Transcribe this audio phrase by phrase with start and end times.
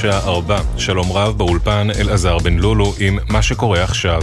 [0.00, 0.60] השעה 4.
[0.76, 4.22] שלום רב באולפן אלעזר בן לולו עם מה שקורה עכשיו.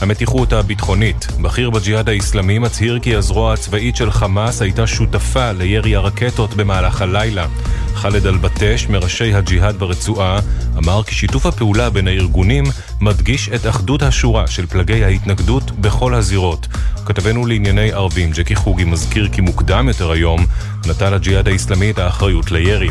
[0.00, 1.26] המתיחות הביטחונית.
[1.42, 7.46] בכיר בג'יהאד האיסלאמי מצהיר כי הזרוע הצבאית של חמאס הייתה שותפה לירי הרקטות במהלך הלילה.
[7.94, 10.38] ח'אלד אל-בטש, מראשי הג'יהאד ברצועה,
[10.78, 12.64] אמר כי שיתוף הפעולה בין הארגונים
[13.00, 16.66] מדגיש את אחדות השורה של פלגי ההתנגדות בכל הזירות.
[17.06, 20.46] כתבנו לענייני ערבים, ג'קי חוגי, מזכיר כי מוקדם יותר היום
[20.90, 22.90] נטל הג'יהאד האיסלאמי את האחריות לירי.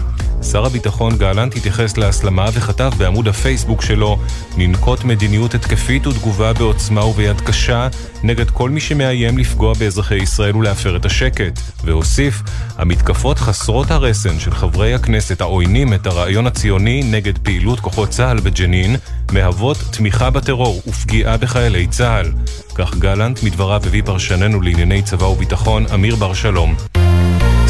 [0.52, 4.20] שר הביטחון גלנט התייחס להסלמה וכתב בעמוד הפייסבוק שלו
[4.58, 7.88] ננקוט מדיניות התקפית ותגובה בעוצמה וביד קשה
[8.24, 11.60] נגד כל מי שמאיים לפגוע באזרחי ישראל ולהפר את השקט.
[11.84, 12.42] והוסיף,
[12.78, 18.96] המתקפות חסרות הרסן של חברי הכנסת העוינים את הרעיון הציוני נגד פעילות כוחות צה"ל בג'נין
[19.32, 22.32] מהוות תמיכה בטרור ופגיעה בחיילי צה"ל.
[22.76, 26.76] כך גלנט מדבריו הביא פרשננו לענייני צבא וביטחון אמיר בר שלום.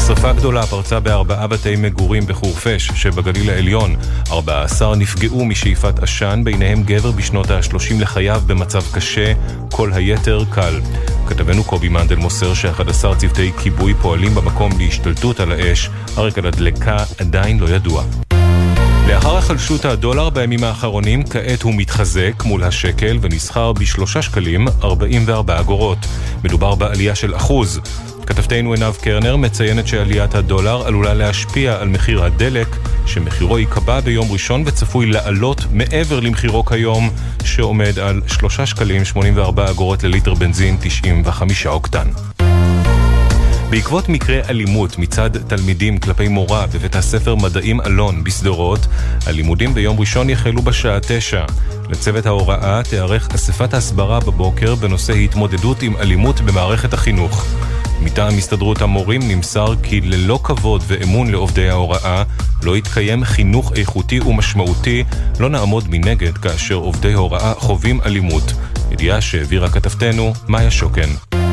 [0.06, 3.96] שרפה גדולה פרצה בארבעה בתי מגורים בחורפיש שבגליל העליון.
[4.30, 9.32] ארבעה עשר נפגעו משאיפת עשן, ביניהם גבר בשנות ה-30 לחייו במצב קשה,
[9.72, 10.80] כל היתר קל.
[11.26, 17.58] כתבנו קובי מנדל מוסר ש-11 צוותי כיבוי פועלים במקום להשתלטות על האש, הרקע לדלקה עדיין
[17.58, 18.04] לא ידוע.
[19.08, 25.98] לאחר החלשות הדולר בימים האחרונים, כעת הוא מתחזק מול השקל ונסחר בשלושה שקלים 44 אגורות.
[26.44, 27.80] מדובר בעלייה של אחוז.
[28.26, 32.68] כתבתנו עינב קרנר מציינת שעליית הדולר עלולה להשפיע על מחיר הדלק,
[33.06, 37.10] שמחירו ייקבע ביום ראשון וצפוי לעלות מעבר למחירו כיום,
[37.44, 42.06] שעומד על 3 שקלים 84 אגורות לליטר בנזין 95 אוקטן.
[43.70, 48.86] בעקבות מקרה אלימות מצד תלמידים כלפי מורה בבית הספר מדעים אלון בשדרות,
[49.26, 51.44] הלימודים ביום ראשון יחלו בשעה תשע.
[51.88, 57.46] לצוות ההוראה תיארך אספת הסברה בבוקר בנושא התמודדות עם אלימות במערכת החינוך.
[58.00, 62.22] מטעם הסתדרות המורים נמסר כי ללא כבוד ואמון לעובדי ההוראה
[62.62, 65.04] לא יתקיים חינוך איכותי ומשמעותי,
[65.40, 68.52] לא נעמוד מנגד כאשר עובדי הוראה חווים אלימות.
[68.90, 71.45] ידיעה שהעבירה כתבתנו מאיה שוקן.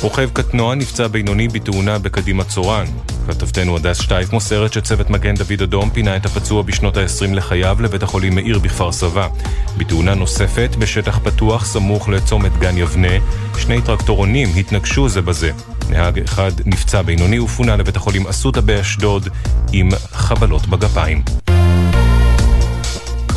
[0.00, 2.84] רוכב קטנוע נפצע בינוני בתאונה בקדימה צורן.
[3.28, 8.02] כתבתנו הדס שטייף מוסרת שצוות מגן דוד אדום פינה את הפצוע בשנות ה-20 לחייו לבית
[8.02, 9.28] החולים מאיר בכפר סבא.
[9.76, 13.12] בתאונה נוספת, בשטח פתוח סמוך לצומת גן יבנה,
[13.58, 15.50] שני טרקטורונים התנגשו זה בזה.
[15.90, 19.28] נהג אחד נפצע בינוני ופונה לבית החולים אסותא באשדוד
[19.72, 21.22] עם חבלות בגפיים.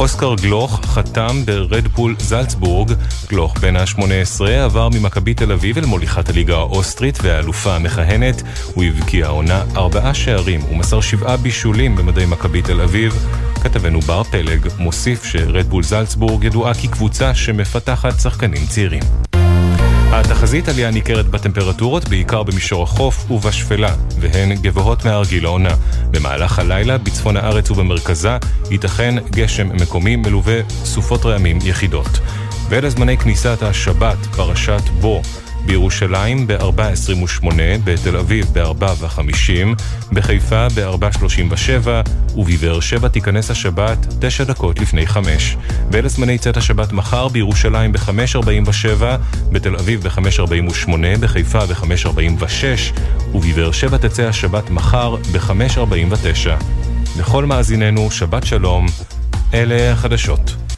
[0.01, 2.91] אוסקר גלוך חתם ברדבול זלצבורג.
[3.29, 8.43] גלוך בן ה-18 עבר ממכבי תל אביב אל מוליכת הליגה האוסטרית והאלופה המכהנת.
[8.73, 13.25] הוא הבקיע העונה ארבעה שערים ומסר שבעה בישולים במדי מכבי תל אביב.
[13.63, 19.40] כתבנו בר פלג מוסיף שרדבול זלצבורג ידועה כקבוצה שמפתחת שחקנים צעירים.
[20.19, 25.75] התחזית עלייה ניכרת בטמפרטורות, בעיקר במישור החוף ובשפלה, והן גבוהות מהרגיל העונה.
[26.11, 28.37] במהלך הלילה, בצפון הארץ ובמרכזה,
[28.71, 32.19] ייתכן גשם מקומי מלווה סופות רעמים יחידות.
[32.69, 35.21] ואלה זמני כניסת השבת, פרשת בו.
[35.65, 37.45] בירושלים ב-4.28,
[37.83, 41.87] בתל אביב ב-4.50, בחיפה ב-4.37
[42.35, 45.57] ובבאר שבע תיכנס השבת 9 דקות לפני 5.
[45.91, 49.03] ואלה זמני צאת השבת מחר בירושלים ב-5.47,
[49.51, 50.89] בתל אביב ב-5.48,
[51.19, 52.99] בחיפה ב-5.46
[53.33, 56.49] ובבאר שבע תצא השבת מחר ב-5.49.
[57.19, 58.85] לכל מאזיננו, שבת שלום,
[59.53, 60.70] אלה החדשות.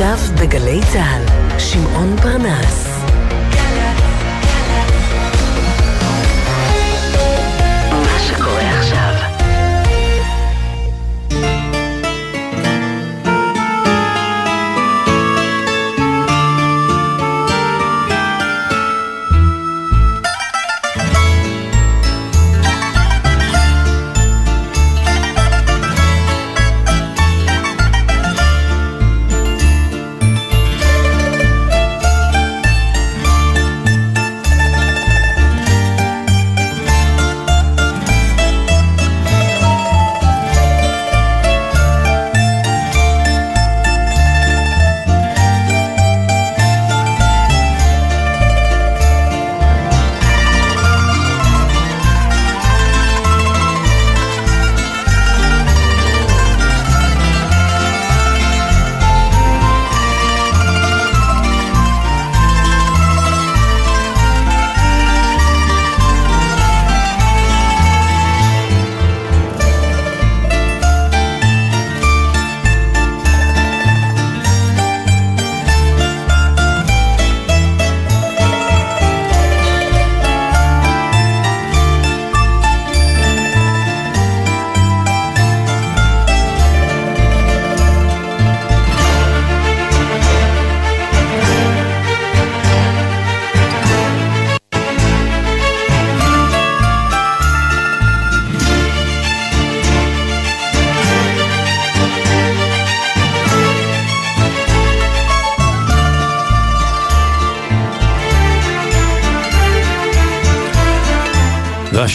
[0.00, 2.87] עכשיו בגלי צה"ל, שמעון פרנס.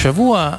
[0.03, 0.55] והשבוע,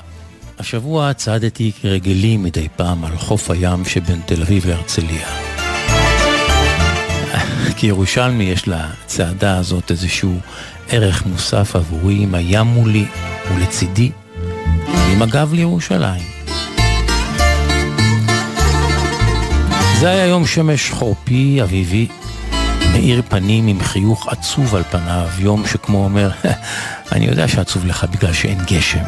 [0.58, 5.28] השבוע צעדתי כרגלי מדי פעם על חוף הים שבין תל אביב להרצליה.
[7.76, 10.38] כירושלמי יש לצעדה הזאת איזשהו
[10.88, 13.06] ערך מוסף עבורי, עם הים מולי
[13.54, 14.10] ולצידי,
[14.86, 16.22] ועם הגב לירושלים.
[20.00, 22.06] זה היה יום שמש חורפי, אביבי,
[22.94, 26.30] מאיר פנים עם חיוך עצוב על פניו, יום שכמו אומר,
[27.12, 29.04] אני יודע שעצוב לך בגלל שאין גשם.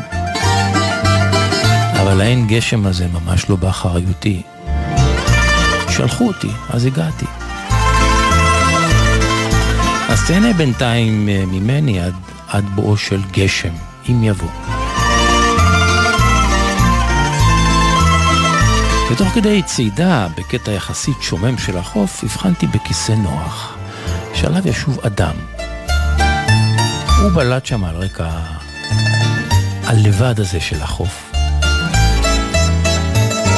[2.00, 4.42] אבל האין גשם הזה ממש לא באחריותי.
[5.88, 7.26] שלחו אותי, אז הגעתי.
[10.08, 12.14] אז תהנה בינתיים אה, ממני עד,
[12.48, 13.72] עד בואו של גשם,
[14.08, 14.50] אם יבוא.
[19.12, 23.75] ותוך כדי צעידה בקטע יחסית שומם של החוף, הבחנתי בכיסא נוח,
[24.46, 25.34] שעליו ישוב אדם.
[27.22, 28.28] הוא בלט שם על רקע
[29.84, 31.32] הלבד הזה של החוף.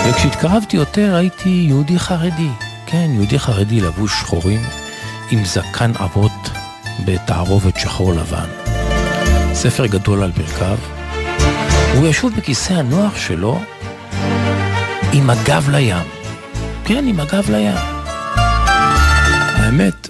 [0.09, 2.49] וכשהתקרבתי יותר ראיתי יהודי חרדי,
[2.87, 4.61] כן, יהודי חרדי לבוש שחורים,
[5.31, 6.51] עם זקן אבות
[7.05, 8.49] בתערובת שחור לבן.
[9.55, 10.79] ספר גדול על ברכיו.
[11.95, 13.61] הוא ישוב בכיסא הנוח שלו
[15.13, 16.07] עם הגב לים.
[16.85, 17.77] כן, עם הגב לים.
[19.57, 20.09] האמת,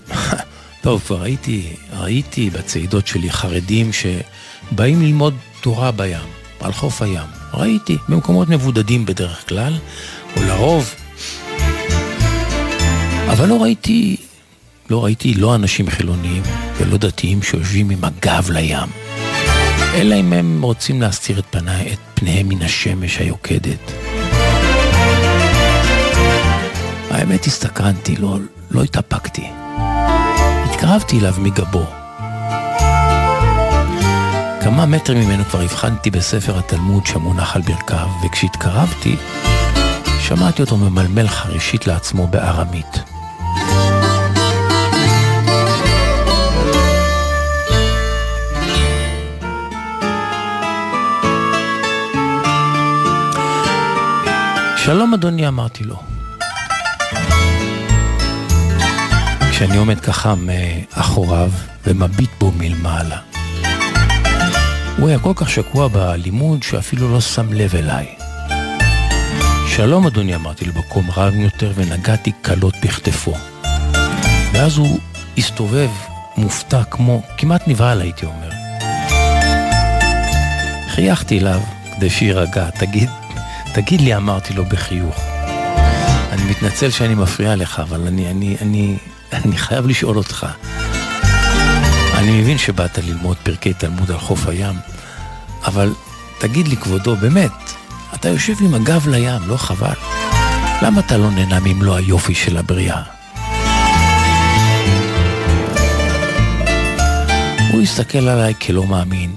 [0.88, 1.62] טוב, כבר ראיתי,
[1.92, 6.26] ראיתי בצעידות שלי חרדים שבאים ללמוד תורה בים,
[6.60, 7.26] על חוף הים.
[7.54, 9.78] ראיתי, במקומות מבודדים בדרך כלל,
[10.36, 10.94] או לרוב.
[13.32, 14.16] אבל לא ראיתי,
[14.90, 16.42] לא ראיתי לא אנשים חילוניים
[16.76, 18.88] ולא דתיים שיושבים עם הגב לים.
[19.94, 23.92] אלא אם הם רוצים להסתיר את, פני, את פניהם מן השמש היוקדת.
[27.10, 28.38] האמת הסתקרנתי, לא,
[28.70, 29.46] לא התאפקתי.
[30.78, 31.86] התקרבתי אליו מגבו.
[34.60, 39.16] כמה מטרים ממנו כבר הבחנתי בספר התלמוד שמונח על ברכיו, וכשהתקרבתי,
[40.20, 43.02] שמעתי אותו ממלמל חרישית לעצמו בארמית.
[54.76, 56.17] שלום אדוני, אמרתי לו.
[59.58, 61.50] כשאני עומד ככה מאחוריו
[61.86, 63.18] ומביט בו מלמעלה.
[64.98, 68.06] הוא היה כל כך שקוע בלימוד שאפילו לא שם לב אליי.
[69.68, 73.34] שלום אדוני, אמרתי לו במקום רב יותר ונגעתי קלות בכתפו.
[74.52, 74.98] ואז הוא
[75.38, 75.90] הסתובב
[76.36, 78.50] מופתע כמו, כמעט נבהל הייתי אומר.
[80.88, 81.60] חייכתי אליו
[81.96, 83.10] כדי שיירגע, תגיד,
[83.74, 85.20] תגיד לי, אמרתי לו בחיוך.
[86.32, 88.96] אני מתנצל שאני מפריע לך, אבל אני, אני, אני,
[89.32, 90.46] אני חייב לשאול אותך.
[92.14, 94.74] אני מבין שבאת ללמוד פרקי תלמוד על חוף הים,
[95.64, 95.92] אבל
[96.38, 97.52] תגיד לי, כבודו, באמת,
[98.14, 99.94] אתה יושב עם הגב לים, לא חבל?
[100.82, 103.02] למה אתה לא נהנה ממלוא היופי של הבריאה?
[107.72, 109.36] הוא הסתכל עליי כלא מאמין.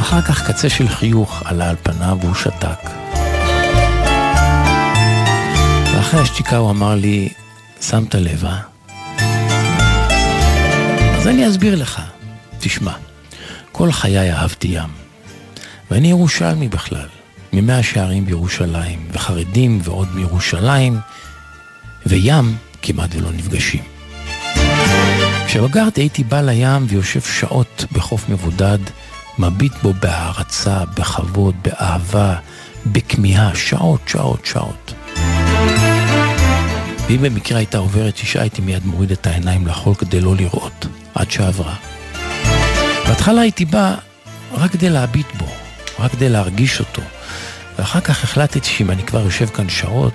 [0.00, 3.03] אחר כך קצה של חיוך עלה על פניו והוא שתק.
[6.14, 7.28] ואחרי השתיקה הוא אמר לי,
[7.80, 8.60] שמת לב, אה?
[11.16, 12.02] אז אני אסביר לך.
[12.58, 12.92] תשמע,
[13.72, 14.90] כל חיי אהבתי ים.
[15.90, 17.06] ואני ירושלמי בכלל,
[17.52, 20.98] ממאה שערים בירושלים, וחרדים ועוד מירושלים,
[22.06, 23.82] וים כמעט ולא נפגשים.
[25.46, 28.78] כשבגרתי הייתי בא לים ויושב שעות בחוף מבודד,
[29.38, 32.36] מביט בו בהערצה, בכבוד, באהבה,
[32.86, 34.94] בכמיהה, שעות, שעות, שעות.
[37.08, 41.30] ואם במקרה הייתה עוברת אישה, הייתי מיד מוריד את העיניים לחול כדי לא לראות, עד
[41.30, 41.74] שעברה.
[43.08, 43.94] בהתחלה הייתי בא
[44.52, 45.46] רק כדי להביט בו,
[45.98, 47.02] רק כדי להרגיש אותו.
[47.78, 50.12] ואחר כך החלטתי שאם אני כבר יושב כאן שעות,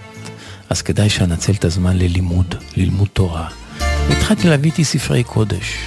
[0.69, 3.48] אז כדאי שאנצל את הזמן ללימוד, ללמוד תורה.
[4.10, 5.77] והתחלתי להביא איתי ספרי קודש.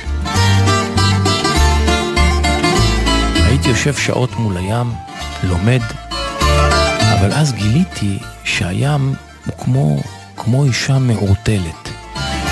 [3.35, 4.93] הייתי יושב שעות מול הים,
[5.43, 5.83] לומד,
[7.03, 9.15] אבל אז גיליתי שהים
[9.47, 10.01] הוא כמו
[10.45, 11.89] כמו אישה מעורטלת,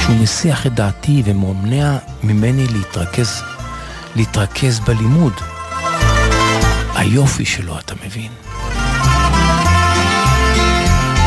[0.00, 3.42] שהוא מסיח את דעתי ומונע ממני להתרכז,
[4.16, 5.32] להתרכז בלימוד.
[6.94, 8.32] היופי שלו, אתה מבין?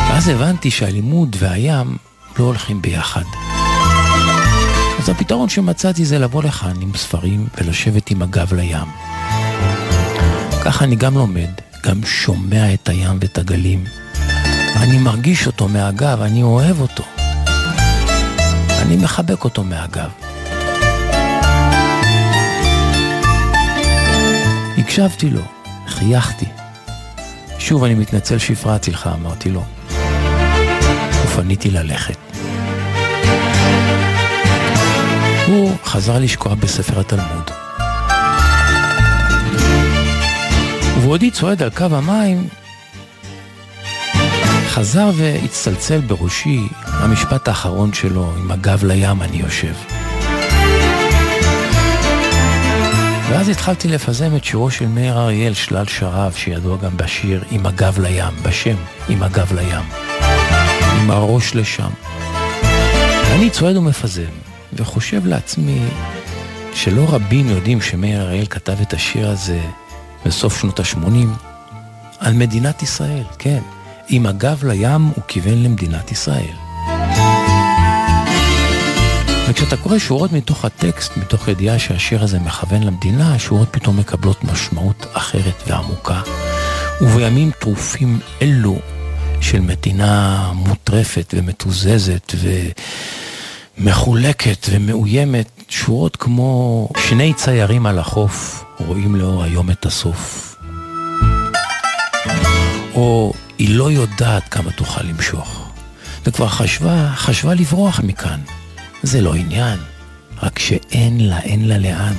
[0.08, 1.96] ואז הבנתי שהלימוד והים
[2.38, 3.24] לא הולכים ביחד.
[4.98, 8.88] אז הפתרון שמצאתי זה לבוא לכאן עם ספרים ולשבת עם הגב לים.
[10.64, 11.50] ככה אני גם לומד,
[11.86, 13.84] גם שומע את הים ואת הגלים.
[14.84, 17.04] אני מרגיש אותו מהגב, אני אוהב אותו.
[18.82, 20.10] אני מחבק אותו מהגב.
[24.78, 25.40] הקשבתי לו,
[25.88, 26.46] חייכתי.
[27.58, 29.64] שוב אני מתנצל שהפרעתי לך, אמרתי לו.
[31.24, 32.18] ופניתי ללכת.
[35.46, 37.50] הוא חזר לשקוע בספר התלמוד.
[40.96, 42.48] ובעודי צועד על קו המים,
[44.74, 49.74] חזר והצטלצל בראשי המשפט האחרון שלו, עם הגב לים אני יושב.
[53.28, 57.98] ואז התחלתי לפזם את שירו של מאיר אריאל, שלל שרב, שידוע גם בשיר עם הגב
[57.98, 58.76] לים, בשם
[59.08, 59.84] עם הגב לים.
[61.00, 61.90] עם הראש לשם.
[63.30, 64.32] ואני צועד ומפזם,
[64.72, 65.80] וחושב לעצמי
[66.74, 69.60] שלא רבים יודעים שמאיר אריאל כתב את השיר הזה
[70.26, 71.46] בסוף שנות ה-80
[72.18, 73.60] על מדינת ישראל, כן.
[74.08, 76.54] עם הגב לים הוא כיוון למדינת ישראל.
[79.48, 85.06] וכשאתה קורא שורות מתוך הטקסט, מתוך ידיעה שהשיר הזה מכוון למדינה, השורות פתאום מקבלות משמעות
[85.12, 86.20] אחרת ועמוקה.
[87.00, 88.78] ובימים טרופים אלו
[89.40, 92.32] של מדינה מוטרפת ומתוזזת
[93.78, 100.56] ומחולקת ומאוימת, שורות כמו שני ציירים על החוף רואים לאור היום את הסוף.
[102.94, 105.70] או היא לא יודעת כמה תוכל למשוך.
[106.26, 108.40] וכבר חשבה, חשבה לברוח מכאן.
[109.02, 109.78] זה לא עניין,
[110.42, 112.14] רק שאין לה, אין לה לאן.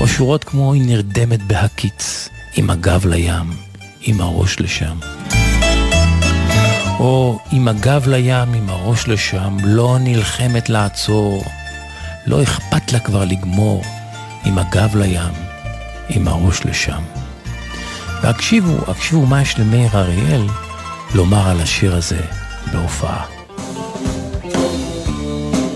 [0.00, 3.56] או שורות כמו היא נרדמת בהקיץ, עם הגב לים,
[4.02, 4.98] עם הראש לשם.
[6.98, 11.44] או עם הגב לים, עם הראש לשם, לא נלחמת לעצור,
[12.26, 13.82] לא אכפת לה כבר לגמור,
[14.44, 15.34] עם הגב לים,
[16.08, 17.02] עם הראש לשם.
[18.22, 20.46] והקשיבו, הקשיבו מה יש למאיר אריאל
[21.14, 22.20] לומר על השיר הזה
[22.72, 23.24] בהופעה.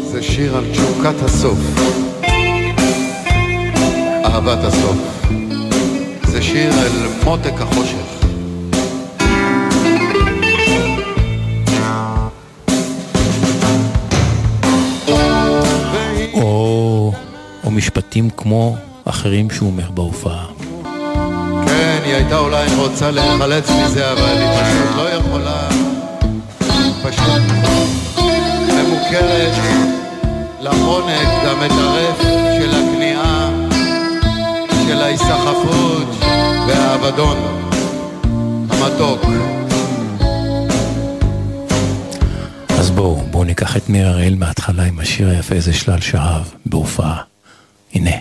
[0.02, 1.58] זה שיר על תשוקת הסוף,
[4.24, 4.96] אהבת הסוף.
[6.26, 8.22] זה שיר אל מותק החושך.
[16.34, 17.12] או,
[17.64, 20.51] או משפטים כמו אחרים שהוא אומר בהופעה.
[22.04, 25.68] היא הייתה אולי רוצה להיחלץ מזה, אבל היא פשוט לא יכולה.
[27.02, 27.42] פשוט
[28.68, 29.52] ממוכרת
[31.66, 32.22] את הרף
[32.58, 33.50] של הכניעה,
[34.86, 36.08] של ההיסחפות
[36.68, 37.36] והאבדון
[38.70, 39.20] המתוק.
[42.68, 47.22] אז בואו, בואו ניקח את מאיר אריאל מההתחלה עם השיר היפה הזה שלל שאהב בהופעה.
[47.94, 48.16] הנה,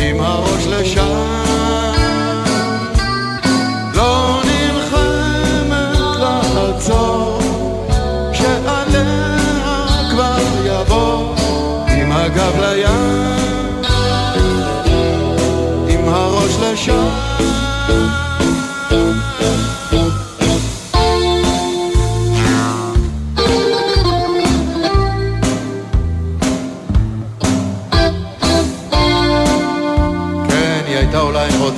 [0.00, 1.23] עם הראש לשם.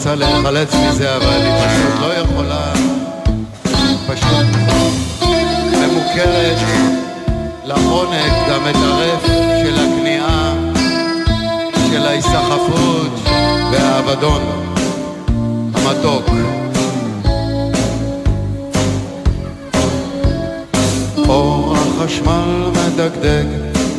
[0.06, 2.72] רוצה להיחלץ מזה, אבל היא פשוט לא יכולה,
[4.06, 4.46] פשוט
[5.72, 6.58] ממוכרת
[7.64, 9.26] לחונק גם את הרף
[9.62, 10.54] של הכניעה,
[11.90, 13.12] של ההיסחפות
[13.72, 14.42] והאבדון.
[14.42, 14.74] האבדון
[15.74, 16.30] המתוק.
[21.28, 23.46] אור החשמל מדגדג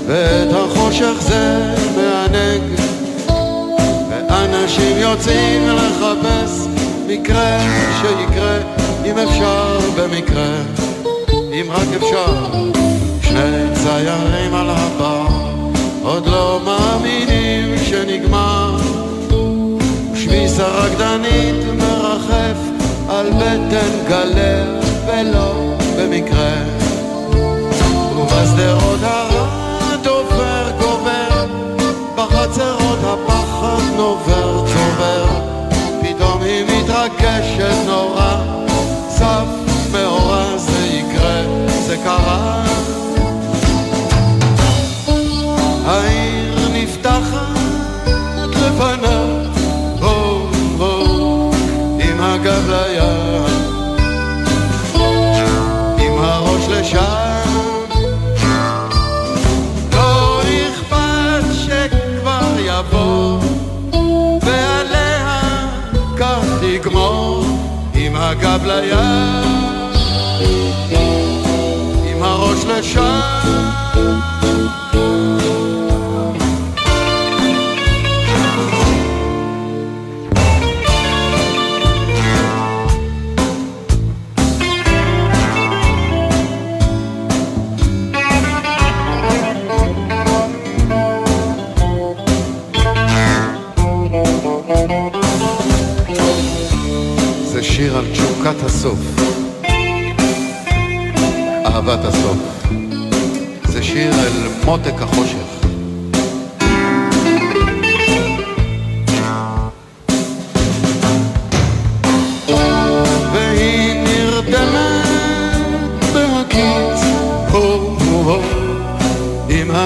[0.07, 2.61] ואת החושך זה מענג
[4.57, 6.67] ואנשים יוצאים לחפש
[7.07, 7.59] מקרה
[8.01, 8.57] שיקרה
[9.05, 10.51] אם אפשר במקרה.
[11.31, 12.45] אם רק אפשר
[13.21, 15.27] שני ציירים על הבר
[16.01, 18.77] עוד לא מאמינים שנגמר.
[20.15, 22.57] שביס הרקדנית מרחף
[23.09, 26.63] על בטן גלר ולא במקרה.
[28.17, 28.99] ובשדרות
[34.17, 35.25] נובר צובר
[36.01, 38.36] פתאום היא מתרגשת נורא.
[39.07, 39.45] צף
[39.91, 41.41] מאורע זה יקרה
[41.88, 42.63] זה קרה
[97.77, 99.00] שיר על תשוקת הסוף,
[101.66, 102.56] אהבת הסוף.
[103.98, 105.57] זה שיר אל מותק החושך.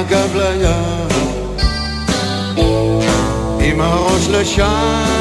[0.01, 1.07] הגב לים,
[3.59, 5.20] עם הראש לשם.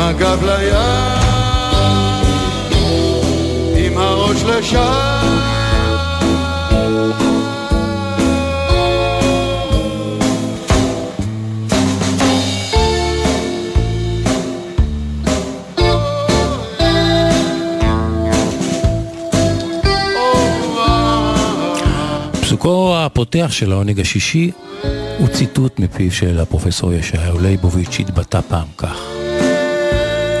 [0.00, 0.74] הגב לים,
[3.76, 5.28] עם הראש לשם.
[22.40, 24.50] פסוקו הפותח של העונג השישי
[25.18, 29.07] הוא ציטוט מפיו של הפרופסור ישעיהו ליבוביץ' שהתבטא פעם כך: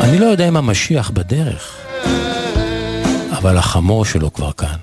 [0.00, 1.76] אני לא יודע אם המשיח בדרך,
[3.38, 4.76] אבל החמור שלו כבר כאן.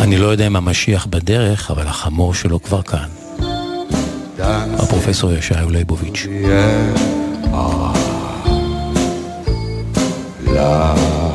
[0.00, 3.08] אני לא יודע אם המשיח בדרך, אבל החמור שלו כבר כאן.
[4.78, 6.26] הפרופסור ישעיהו ליבוביץ'.
[10.56, 11.25] love.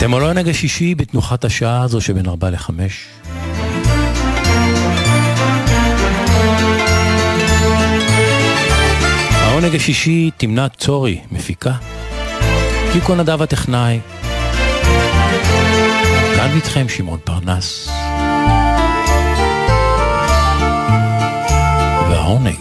[0.00, 3.08] אתם על העונג השישי בתנוחת השעה הזו שבין ארבע לחמש.
[9.32, 11.72] העונג השישי תמנת צורי, מפיקה.
[12.92, 14.00] קיקו נדב הטכנאי.
[16.36, 17.88] כאן איתכם שמעון פרנס.
[22.10, 22.56] והעונג,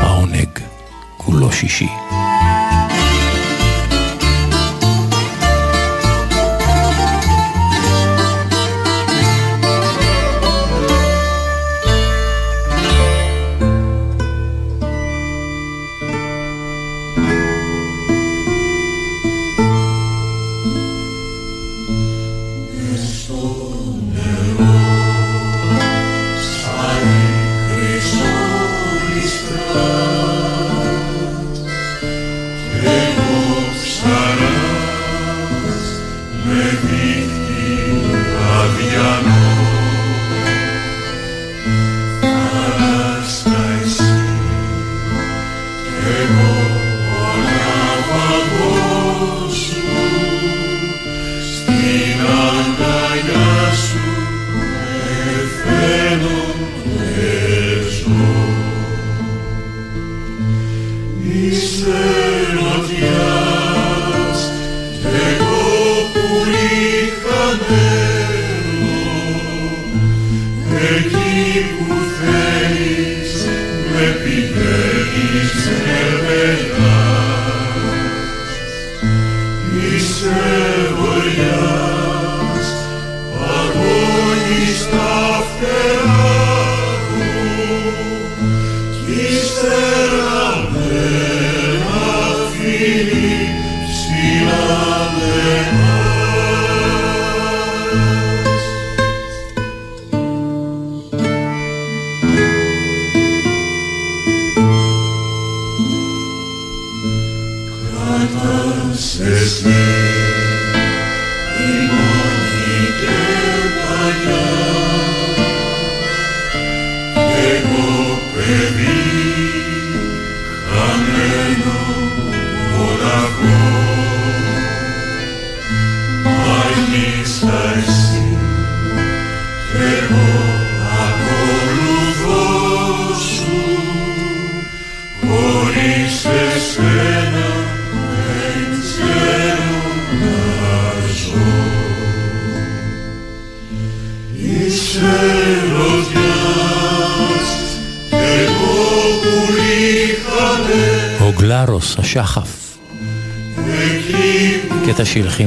[0.00, 0.58] העונג
[1.16, 2.05] כולו שישי.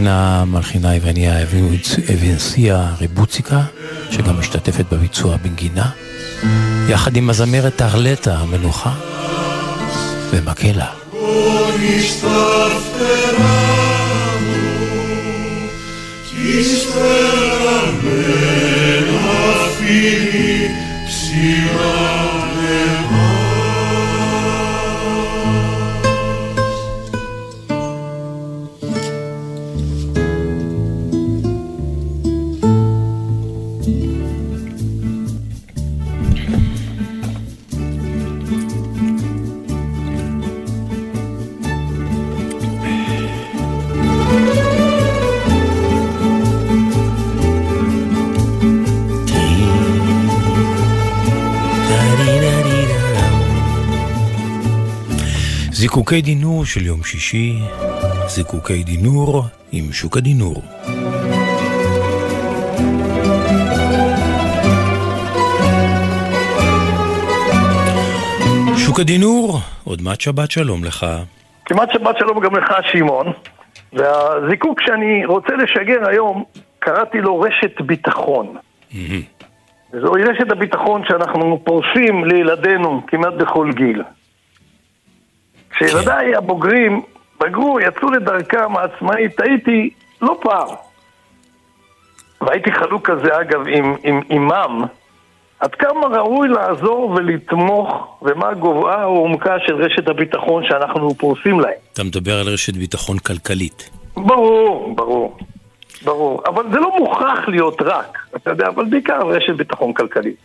[0.10, 1.42] שהלחינה מלחינה יווניה
[2.14, 3.62] אבינסיה ריבוציקה,
[4.12, 5.90] שגם משתתפת בביצוע בנגינה,
[6.90, 8.94] יחד עם הזמרת ארלטה המנוחה
[10.32, 10.90] ומקהלה.
[55.90, 57.54] זיקוקי דינור של יום שישי,
[58.28, 60.62] זיקוקי דינור עם שוק הדינור.
[68.78, 71.06] שוק הדינור, עוד מעט שבת שלום לך.
[71.66, 73.28] כמעט שבת שלום גם לך, שמעון.
[73.94, 76.44] והזיקוק שאני רוצה לשגר היום,
[76.80, 78.56] קראתי לו רשת ביטחון.
[79.94, 84.04] וזוהי רשת הביטחון שאנחנו פורסים לילדינו כמעט בכל גיל.
[85.80, 87.02] כשילדיי הבוגרים
[87.42, 89.90] בגרו, יצאו לדרכם העצמאית, הייתי
[90.22, 90.68] לא פעם.
[92.42, 94.84] והייתי חלוק כזה, אגב, עם, עם אימם,
[95.60, 101.74] עד כמה ראוי לעזור ולתמוך, ומה גובהה או עומקה של רשת הביטחון שאנחנו פורסים להם.
[101.94, 103.90] אתה מדבר על רשת ביטחון כלכלית.
[104.16, 105.38] ברור, ברור,
[106.02, 106.44] ברור.
[106.46, 110.38] אבל זה לא מוכרח להיות רק, אתה יודע, אבל בעיקר רשת ביטחון כלכלית.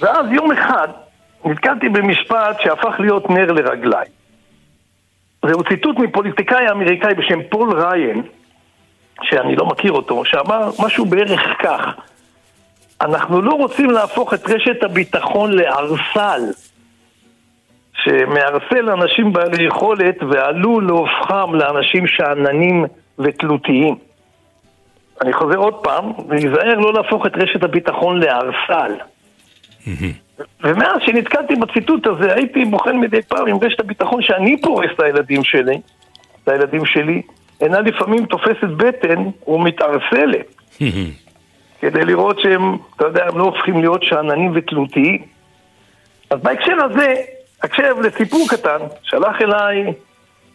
[0.00, 0.88] ואז יום אחד
[1.44, 4.06] נתקלתי במשפט שהפך להיות נר לרגליי.
[5.46, 8.22] זהו ציטוט מפוליטיקאי אמריקאי בשם פול ריין,
[9.22, 11.80] שאני לא מכיר אותו, שאמר משהו בערך כך:
[13.00, 16.40] אנחנו לא רוצים להפוך את רשת הביטחון לערסל,
[18.02, 22.84] שמערסל אנשים בעלי יכולת ועלול להופכם לאנשים שאננים
[23.18, 23.96] ותלותיים.
[25.22, 28.92] אני חוזר עוד פעם, להיזהר לא להפוך את רשת הביטחון לערסל.
[30.64, 35.80] ומאז שנתקלתי בציטוט הזה, הייתי בוחן מדי פעם עם רשת הביטחון שאני פורס לילדים שלי,
[36.46, 37.22] לילדים שלי,
[37.60, 40.54] אינה לפעמים תופסת בטן ומתערסלת.
[41.80, 45.22] כדי לראות שהם, אתה יודע, הם לא הופכים להיות שאננים ותלותיים.
[46.30, 47.14] אז בהקשר הזה,
[47.62, 49.92] הקשב לסיפור קטן, שלח אליי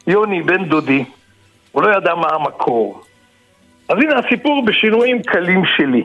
[0.07, 1.05] יוני, בן דודי,
[1.71, 3.01] הוא לא ידע מה המקור.
[3.89, 6.03] אז הנה הסיפור בשינויים קלים שלי.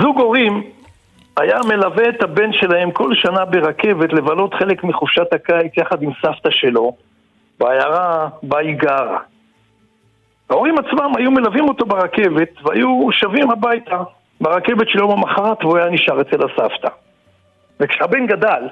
[0.00, 0.62] זוג הורים
[1.40, 6.50] היה מלווה את הבן שלהם כל שנה ברכבת לבלות חלק מחופשת הקיץ יחד עם סבתא
[6.50, 6.96] שלו
[7.60, 9.18] בעיירה בה היא גרה.
[10.50, 14.02] ההורים עצמם היו מלווים אותו ברכבת והיו שבים הביתה
[14.40, 16.88] ברכבת של יום המחרת והוא היה נשאר אצל הסבתא.
[17.80, 18.68] וכשהבן גדל,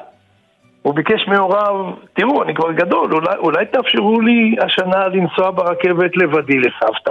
[0.83, 6.59] הוא ביקש מהוריו, תראו, אני כבר גדול, אולי, אולי תאפשרו לי השנה לנסוע ברכבת לבדי
[6.59, 7.11] לסבתא.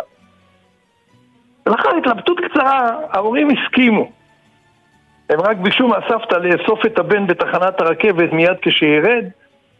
[1.65, 4.16] ולאחר התלבטות קצרה, ההורים הסכימו.
[5.29, 9.25] הם רק ביקשו מהסבתא לאסוף את הבן בתחנת הרכבת מיד כשירד,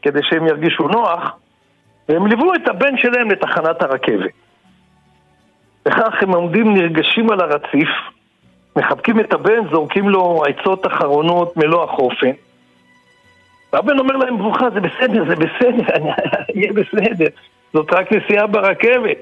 [0.01, 1.31] כדי שהם ירגישו נוח,
[2.09, 4.31] והם ליוו את הבן שלהם לתחנת הרכבת.
[5.85, 7.89] וכך הם עומדים נרגשים על הרציף,
[8.75, 12.31] מחבקים את הבן, זורקים לו עצות אחרונות מלוא החופן.
[13.73, 16.11] והבן אומר להם, ברוכה, זה בסדר, זה בסדר, אני
[16.61, 17.27] אהיה בסדר.
[17.73, 19.17] זאת רק נסיעה ברכבת.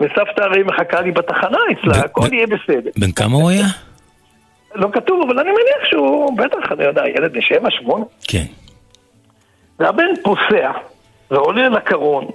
[0.00, 2.90] וסבתא הרי מחכה לי בתחנה אצלה, הכל יהיה בסדר.
[2.96, 3.64] בן כמה הוא היה?
[4.74, 8.04] לא כתוב, אבל אני מניח שהוא, בטח, אני יודע, ילד בן שבע, שמונה.
[8.28, 8.44] כן.
[9.78, 10.72] והבן פוסע,
[11.30, 12.26] ועולה לקרון,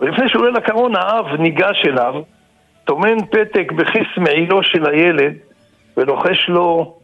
[0.00, 2.14] ולפני שהוא עולה לקרון, האב ניגש אליו,
[2.84, 5.32] טומן פתק בכיס מעילו של הילד,
[5.96, 6.96] ולוחש לו,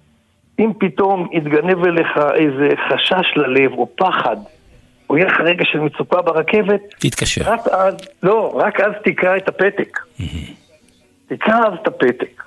[0.58, 4.36] אם פתאום יתגנב אליך איזה חשש ללב או פחד
[5.10, 7.42] או יהיה לך רגע של מצוקה ברכבת, תתקשר.
[7.44, 9.98] רק אז, לא, רק אז תקרא את הפתק.
[11.28, 12.42] תקרא אז את הפתק.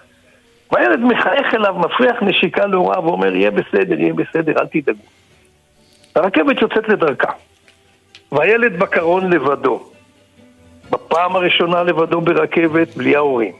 [0.71, 4.99] והילד מחייך אליו, מפריח נשיקה להוריו, ואומר, יהיה בסדר, יהיה בסדר, אל תדאגו.
[6.15, 7.31] הרכבת יוצאת לדרכה,
[8.31, 9.83] והילד בקרון לבדו.
[10.91, 13.53] בפעם הראשונה לבדו ברכבת, בלי ההורים.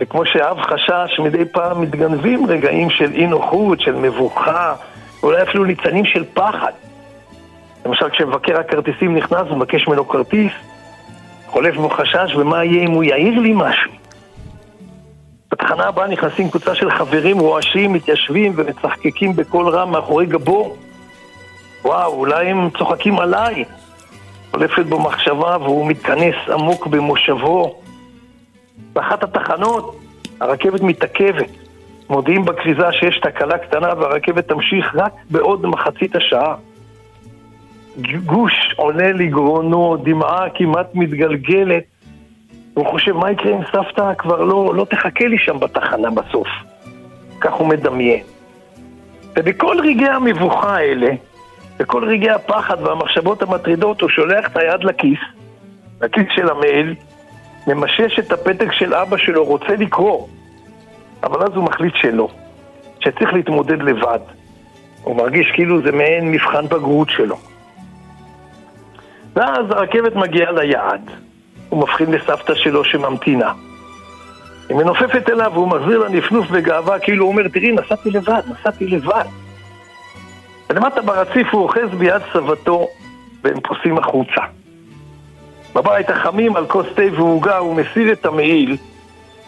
[0.00, 4.74] וכמו שאב חשש, מדי פעם מתגנבים רגעים של אי נוחות, של מבוכה,
[5.22, 6.72] אולי אפילו ניצנים של פחד.
[7.86, 10.52] למשל, כשמבקר הכרטיסים נכנס ומבקש ממנו כרטיס,
[11.46, 14.01] חולף בו חשש, ומה יהיה אם הוא יעיר לי משהו?
[15.52, 20.76] בתחנה הבאה נכנסים קבוצה של חברים רועשים, מתיישבים ומצחקקים בקול רם מאחורי גבו.
[21.84, 23.64] וואו, אולי הם צוחקים עליי.
[24.50, 27.80] חולפת בו מחשבה והוא מתכנס עמוק במושבו.
[28.92, 29.96] באחת התחנות
[30.40, 31.50] הרכבת מתעכבת.
[32.10, 36.54] מודיעים בכריזה שיש תקלה קטנה והרכבת תמשיך רק בעוד מחצית השעה.
[38.24, 41.91] גוש עולה לגרונו, דמעה כמעט מתגלגלת.
[42.74, 46.48] הוא חושב, מה יקרה אם סבתא כבר לא, לא תחכה לי שם בתחנה בסוף?
[47.40, 48.22] כך הוא מדמיין.
[49.36, 51.10] ובכל רגעי המבוכה האלה,
[51.78, 55.18] בכל רגעי הפחד והמחשבות המטרידות, הוא שולח את היד לכיס,
[56.00, 56.94] לכיס של המייל,
[57.66, 60.26] ממשש את הפתק של אבא שלו, רוצה לקרוא,
[61.22, 62.28] אבל אז הוא מחליט שלא,
[63.00, 64.18] שצריך להתמודד לבד.
[65.02, 67.36] הוא מרגיש כאילו זה מעין מבחן בגרות שלו.
[69.34, 71.10] ואז הרכבת מגיעה ליעד,
[71.72, 73.52] הוא מבחין לסבתא שלו שממתינה.
[74.68, 78.86] היא מנופפת אליו והוא מחזיר לה נפנוף בגאווה, כאילו הוא אומר, תראי, נסעתי לבד, נסעתי
[78.86, 79.24] לבד.
[80.70, 82.88] ולמטה ברציף הוא אוחז ביד סבתו
[83.44, 84.40] והם פוסעים החוצה.
[85.74, 88.76] בבית החמים על כוס תה ועוגה הוא מסיר את המעיל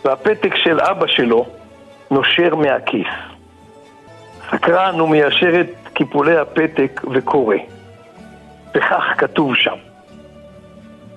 [0.04, 1.46] והפתק של אבא שלו
[2.10, 3.08] נושר מהכיס.
[4.50, 7.56] סקרן הוא מיישר את קיפולי הפתק וקורא.
[8.74, 9.76] וכך כתוב שם: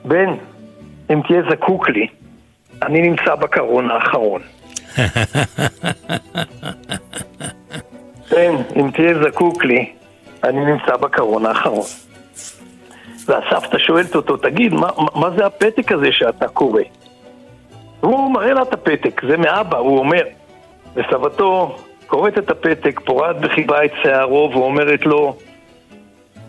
[0.06, 0.34] בן,
[1.10, 2.08] אם תהיה זקוק לי,
[2.82, 4.42] אני נמצא בקרון האחרון.
[8.32, 9.92] בן, אם תהיה זקוק לי,
[10.44, 11.86] אני נמצא בקרון האחרון.
[13.26, 16.82] והסבתא שואלת אותו, תגיד, מה, מה זה הפתק הזה שאתה קורא?
[18.04, 20.24] והוא מראה לה את הפתק, זה מאבא, הוא אומר.
[20.96, 25.38] וסבתו קוראת את הפתק, פורעת בחיבה את שערו ואומרת לו,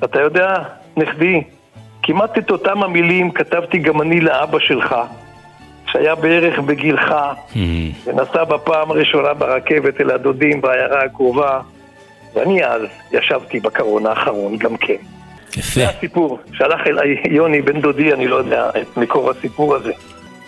[0.05, 0.63] אתה יודע,
[0.97, 1.43] נכדי,
[2.09, 4.95] כמעט את אותם המילים כתבתי גם אני לאבא שלך,
[5.87, 7.15] שהיה בערך בגילך,
[8.07, 11.61] ונסע בפעם הראשונה ברכבת אל הדודים בעיירה הקרובה,
[12.35, 14.95] ואני אז ישבתי בקרון האחרון גם כן.
[15.57, 15.81] יפה.
[15.81, 19.93] זה הסיפור, שלח אליי יוני בן דודי, אני לא יודע את מקור הסיפור הזה.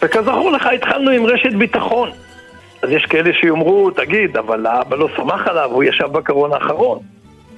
[0.03, 2.11] וכזכור לך, התחלנו עם רשת ביטחון.
[2.83, 6.99] אז יש כאלה שיאמרו, תגיד, אבל האבא לא סמך עליו, הוא ישב בקרון האחרון.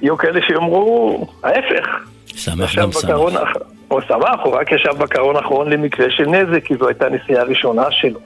[0.01, 1.87] יהיו כאלה שיאמרו, ההפך.
[2.25, 3.49] שמח גם שמח.
[3.93, 7.83] הוא שמח, הוא רק ישב בקרון האחרון למקרה של נזק, כי זו הייתה נסיעה ראשונה
[7.91, 8.19] שלו.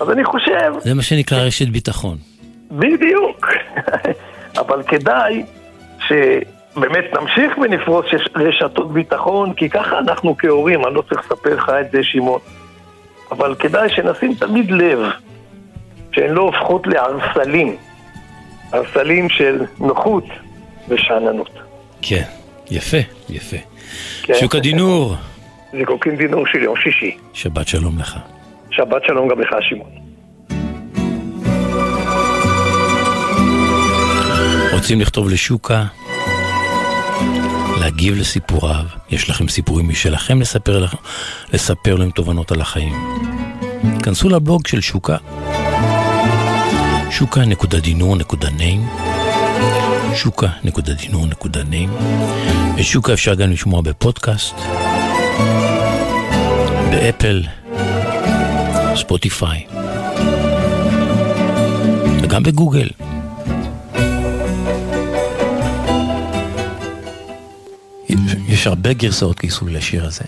[0.00, 2.16] אז אני חושב, זה מה שנקרא רשת ביטחון.
[2.70, 3.46] בדיוק.
[4.60, 5.42] אבל כדאי
[5.98, 11.90] שבאמת נמשיך ונפרוס רשתות ביטחון, כי ככה אנחנו כהורים, אני לא צריך לספר לך את
[11.92, 12.40] זה, שמעון.
[13.30, 14.98] אבל כדאי שנשים תמיד לב
[16.12, 17.76] שהן לא הופכות לערסלים.
[18.72, 20.24] ערסלים של נוחות
[20.88, 21.50] ושאננות.
[22.02, 22.24] כן,
[22.70, 22.96] יפה,
[23.30, 23.71] יפה.
[24.22, 24.34] כן.
[24.40, 25.14] שוק הדינור,
[25.76, 27.16] זיקוקים דינור של יום שישי.
[27.32, 28.18] שבת שלום לך.
[28.70, 29.90] שבת שלום גם לך, שמעון.
[34.72, 35.84] רוצים לכתוב לשוקה?
[37.80, 38.84] להגיב לסיפוריו?
[39.10, 40.96] יש לכם סיפורים משלכם לספר, לכם,
[41.52, 42.94] לספר להם תובנות על החיים?
[44.02, 45.16] כנסו לבלוג של שוקה,
[47.10, 48.80] שוקה.דינור.ניים
[50.14, 51.90] שוקה.דינור.ניים
[52.80, 54.54] את שוקה אפשר גם לשמוע בפודקאסט,
[56.90, 57.42] באפל,
[58.96, 59.66] ספוטיפיי
[62.22, 62.88] וגם בגוגל.
[68.48, 70.24] יש הרבה גרסאות כיסוי לשיר הזה.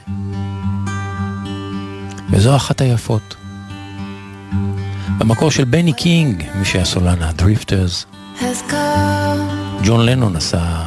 [2.30, 3.36] וזו אחת היפות.
[5.18, 8.06] במקור של בני קינג, מי שהיה סולן הדריפטרס,
[8.40, 9.23] has come.
[9.86, 10.86] ג'ון לנון עשה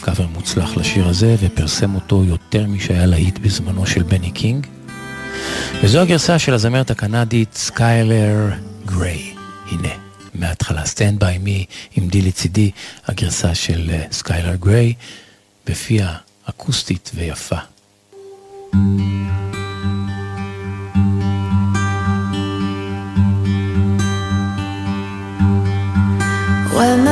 [0.00, 4.66] קאבר מוצלח לשיר הזה ופרסם אותו יותר משהיה להיט בזמנו של בני קינג.
[5.82, 8.50] וזו הגרסה של הזמרת הקנדית סקיילר
[8.86, 9.34] גריי.
[9.70, 9.88] הנה,
[10.34, 11.64] מההתחלה, Stand by me
[11.96, 12.70] עמדי לצידי,
[13.06, 14.94] הגרסה של אה, סקיילר גריי,
[15.66, 16.14] בפיה
[16.48, 17.56] אקוסטית ויפה.
[26.74, 27.11] When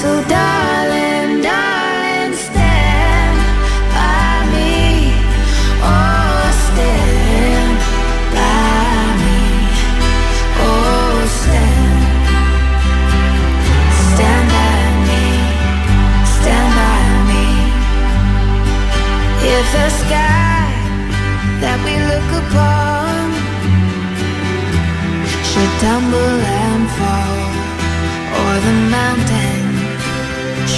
[0.00, 3.36] So, darling, darling, stand
[3.92, 5.12] by me.
[5.84, 7.76] Oh, stand
[8.32, 9.42] by me.
[10.64, 12.00] Oh, stand.
[14.08, 15.24] Stand by me.
[16.36, 17.46] Stand by me.
[19.52, 20.64] If the sky
[21.60, 23.20] that we look upon
[25.50, 27.40] should tumble and fall,
[28.40, 29.39] or the mountain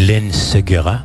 [0.00, 0.96] אלן סגרה.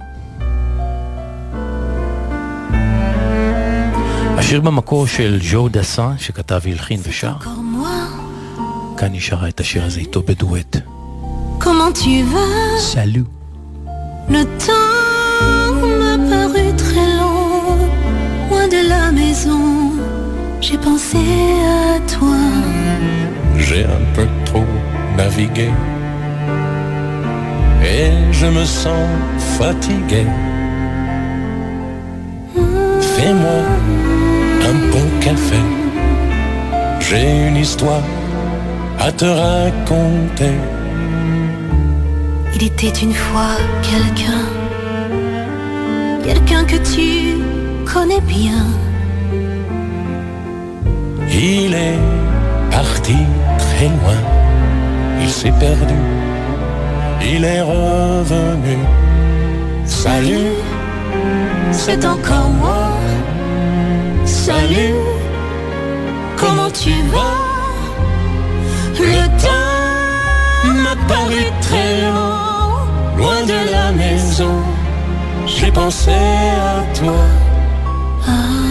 [4.37, 7.33] השיר במקור של ג'ו דסן, שכתב והלחין ושר.
[7.41, 7.45] Encore
[7.77, 10.77] moi, כאן היא שרה את השיר הזה איתו בדואט.
[11.59, 12.79] comment tu vas?
[12.79, 13.23] סלו.
[14.29, 17.77] Le temps m'a paru très long,
[18.49, 19.63] loin de la maison.
[20.61, 21.23] J'ai pensé
[21.77, 22.41] à toi.
[23.65, 24.69] J'ai un peu trop
[25.17, 25.69] navigué
[27.86, 29.08] et je me sens
[29.58, 30.24] fatigué.
[33.14, 33.60] Fais-moi
[34.68, 35.60] un bon café.
[37.00, 38.02] J'ai une histoire
[38.98, 40.56] à te raconter.
[42.54, 43.54] Il était une fois
[43.90, 44.42] quelqu'un,
[46.24, 47.38] quelqu'un que tu
[47.92, 48.64] connais bien.
[51.30, 52.00] Il est
[52.70, 53.18] parti
[53.58, 54.20] très loin.
[55.20, 55.94] Il s'est perdu.
[57.28, 58.78] Il est revenu.
[59.84, 60.54] Salut,
[61.72, 62.90] c'est encore moi.
[64.24, 64.94] Salut,
[66.36, 67.38] comment tu vas?
[68.98, 74.62] Le temps m'a paru très long, loin de la maison.
[75.46, 77.24] J'ai pensé à toi.
[78.24, 78.65] Tu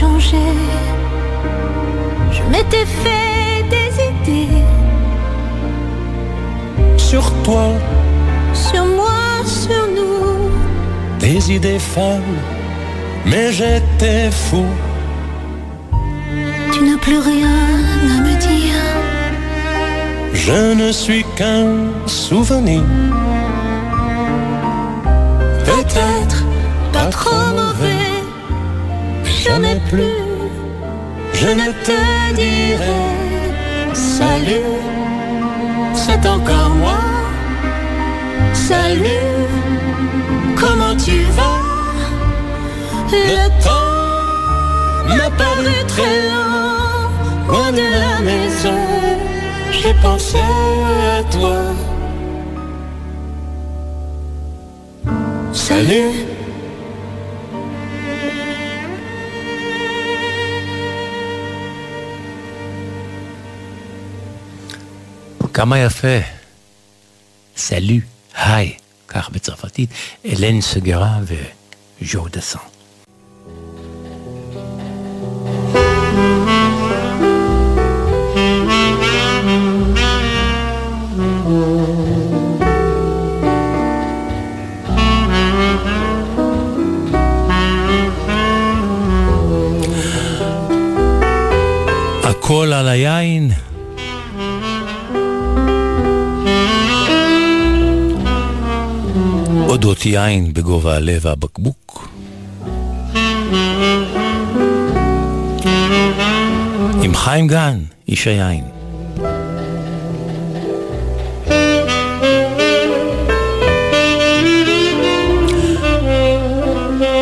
[0.00, 0.46] changé.
[2.36, 4.64] Je m'étais fait des idées
[6.96, 7.66] Sur toi,
[8.52, 10.50] sur moi, sur nous.
[11.18, 12.36] des idées folles,
[13.30, 14.66] mais j'étais fou.
[16.72, 17.56] Tu n'as plus rien
[18.14, 18.82] à me dire.
[20.34, 21.68] Je ne suis qu'un
[22.06, 22.82] souvenir.
[29.88, 30.26] Plus.
[31.32, 33.16] Je ne te dirai
[33.94, 34.76] salut,
[35.94, 36.98] c'est encore moi.
[38.52, 39.26] Salut,
[40.56, 41.62] comment tu vas?
[43.12, 48.80] Le temps m'a paru très long, loin de la maison.
[49.70, 50.38] J'ai pensé
[51.18, 51.58] à toi.
[55.52, 56.35] Salut.
[65.56, 66.18] כמה יפה.
[67.56, 67.96] סלו,
[68.34, 68.72] היי,
[69.08, 69.90] כך בצרפתית,
[70.24, 71.18] אלן סגרה
[72.02, 72.58] וז'ו דסן.
[92.24, 93.50] הכל על היין.
[99.76, 102.08] אודות יין בגובה הלב והבקבוק.
[107.02, 108.64] עם חיים גן, איש היין.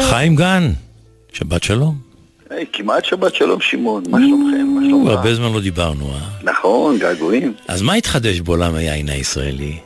[0.03, 0.73] חיים גן,
[1.33, 1.95] שבת שלום.
[2.51, 4.67] היי, כמעט שבת שלום שמעון, מה שלומכם?
[4.67, 5.11] מה שלומך?
[5.11, 6.19] הרבה זמן לא דיברנו, אה?
[6.43, 7.53] נכון, געגועים.
[7.69, 9.79] אז מה התחדש בעולם היין הישראלי?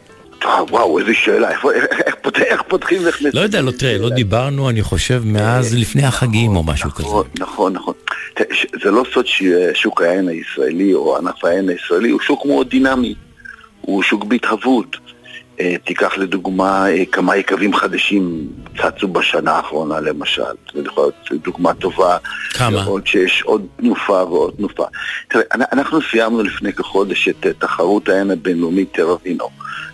[0.70, 1.64] וואו, איזה שאלה, איך-
[2.36, 6.62] איך פותחים ואיך לא יודע, לא תראה, לא דיברנו, אני חושב, מאז לפני החגים או
[6.62, 7.02] משהו כזה.
[7.06, 7.94] נכון, נכון, נכון.
[8.84, 13.14] זה לא סוד ששוק היין הישראלי או ענף היין הישראלי הוא שוק מאוד דינמי.
[13.80, 14.96] הוא שוק בהתהוות.
[15.60, 18.48] אה, תיקח לדוגמה אה, כמה יקבים חדשים
[18.78, 20.42] צצו בשנה האחרונה למשל.
[20.74, 22.16] זה יכול להיות דוגמה טובה.
[22.54, 22.84] כמה?
[22.84, 24.84] עוד שיש עוד תנופה ועוד תנופה.
[25.28, 29.48] תראה, אנ- אנחנו סיימנו לפני כחודש את אה, תחרות העין הבינלאומית טרווינו.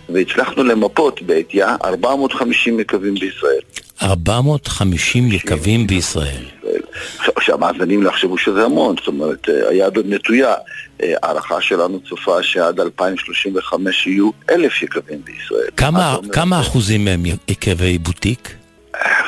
[0.09, 3.59] והצלחנו למפות בעטייה 450 יקבים בישראל.
[4.01, 6.43] 450 יקבים בישראל.
[7.39, 10.53] שהמאזינים לא יחשבו שזה המון, זאת אומרת, אה, היד עוד נטויה.
[11.03, 15.69] אה, הערכה שלנו צופה שעד 2035 יהיו אלף יקבים בישראל.
[15.77, 18.55] כמה, כמה אחוזים מהם יקבי בוטיק?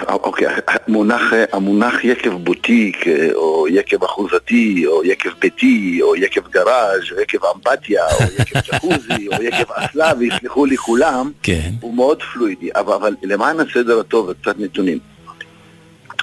[0.08, 1.22] אוקיי, המונח,
[1.54, 8.06] המונח יקב בוטיק, או יקב אחוזתי, או יקב ביתי, או יקב גראז', או יקב אמבטיה,
[8.06, 11.72] או יקב ג'קוזי, או יקב אסלה, ויסלחו לי כולם, כן.
[11.82, 12.70] הוא מאוד פלואידי.
[12.76, 15.00] אבל, אבל למען הסדר הטוב וקצת נתונים.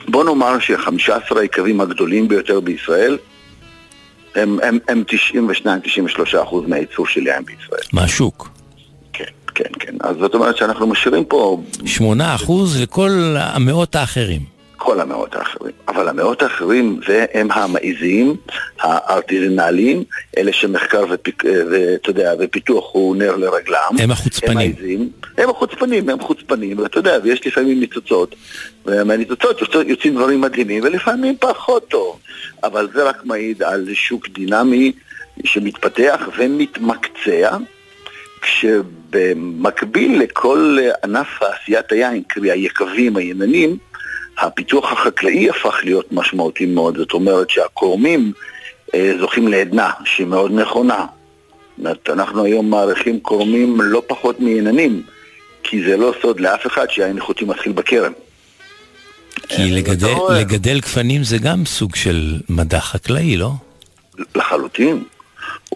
[0.09, 3.19] בוא נאמר ש-15 היקבים הגדולים ביותר בישראל
[4.35, 5.05] הם, הם, הם
[6.37, 7.83] 92-93 אחוז מהייצור של יין בישראל.
[7.93, 8.54] מהשוק.
[9.55, 9.95] כן, כן.
[10.01, 14.55] אז זאת אומרת שאנחנו משאירים פה 8 אחוז לכל המאות האחרים.
[14.77, 15.73] כל המאות האחרים.
[15.89, 18.37] אבל המאות האחרים זה הם המעיזים,
[18.81, 20.05] הארטיזנליים,
[20.39, 23.97] אלה שמחקר ופיק, ואתה יודע, ופיתוח הוא נר לרגלם.
[23.99, 24.51] הם החוצפנים.
[24.51, 28.35] הם העיזים, הם החוצפנים, הם חוצפנים, ואתה יודע, ויש לפעמים ניצוצות,
[28.87, 32.19] ומהניצוצות יוצאים דברים מדהימים, ולפעמים פחות טוב.
[32.65, 34.93] אבל זה רק מעיד על שוק דינמי
[35.45, 37.57] שמתפתח ומתמקצע.
[38.45, 43.77] כשבמקביל לכל ענף עשיית היין, קרי היקבים, הייננים,
[44.39, 46.97] הפיתוח החקלאי הפך להיות משמעותי מאוד.
[46.97, 48.33] זאת אומרת שהכורמים
[48.95, 51.07] אה, זוכים לעדנה שהיא מאוד נכונה.
[51.77, 55.03] זאת אומרת, אנחנו היום מעריכים כורמים לא פחות מייננים,
[55.63, 58.13] כי זה לא סוד לאף אחד שהיין איכותי מתחיל בכרם.
[59.49, 60.41] כי לגדל, אתה רואה.
[60.41, 63.51] לגדל גפנים זה גם סוג של מדע חקלאי, לא?
[64.35, 65.05] לחלוטין.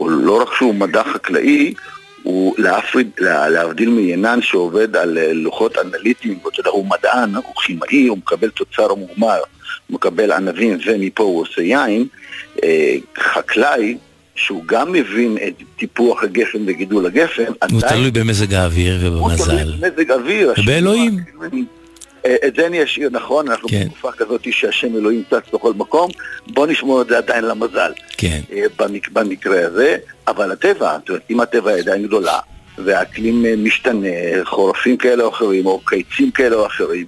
[0.01, 1.75] לא רק שהוא מדע חקלאי,
[2.23, 8.19] הוא להפריד, לה- להבדיל מיינן שעובד על אה, לוחות אנליטיים, הוא מדען, הוא כימאי, הוא
[8.19, 9.39] מקבל תוצר מוגמר,
[9.87, 12.07] הוא מקבל ענבים ומפה הוא עושה יין,
[12.65, 13.97] אה, חקלאי
[14.35, 19.45] שהוא גם מבין את טיפוח הגפן וגידול הגפן, הוא עדיין תלוי במזג האוויר הוא ובמזל.
[19.63, 20.53] תלוי במזג אוויר.
[20.59, 21.17] ובאלוהים.
[22.27, 23.85] אה, את זה אני אשאיר, נכון, אנחנו כן.
[23.85, 26.11] בתקופה כזאת שהשם אלוהים צץ בכל מקום,
[26.47, 27.93] בוא נשמור את זה עדיין למזל.
[28.19, 28.41] כן.
[28.53, 29.97] אה, במק, במקרה הזה,
[30.29, 30.97] אבל הטבע,
[31.31, 32.39] אם הטבע עדיין גדולה,
[32.79, 34.09] והאקלים אה, משתנה,
[34.45, 37.07] חורפים כאלה או אחרים, או קיצים כאלה או אחרים,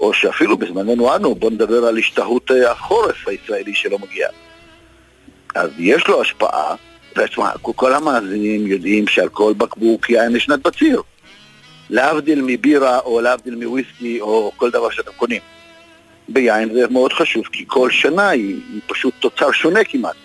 [0.00, 4.28] או שאפילו בזמננו אנו, בוא נדבר על השתהות החורף הישראלי שלא מגיע.
[5.54, 6.74] אז יש לו השפעה,
[7.16, 11.02] ותשמע, כל המאזינים יודעים שעל כל בקבוק יין יש שנת בציר.
[11.90, 15.40] להבדיל מבירה או להבדיל מוויסקי או כל דבר שאתם קונים.
[16.28, 20.16] ביין זה מאוד חשוב, כי כל שנה היא, היא פשוט תוצר שונה כמעט.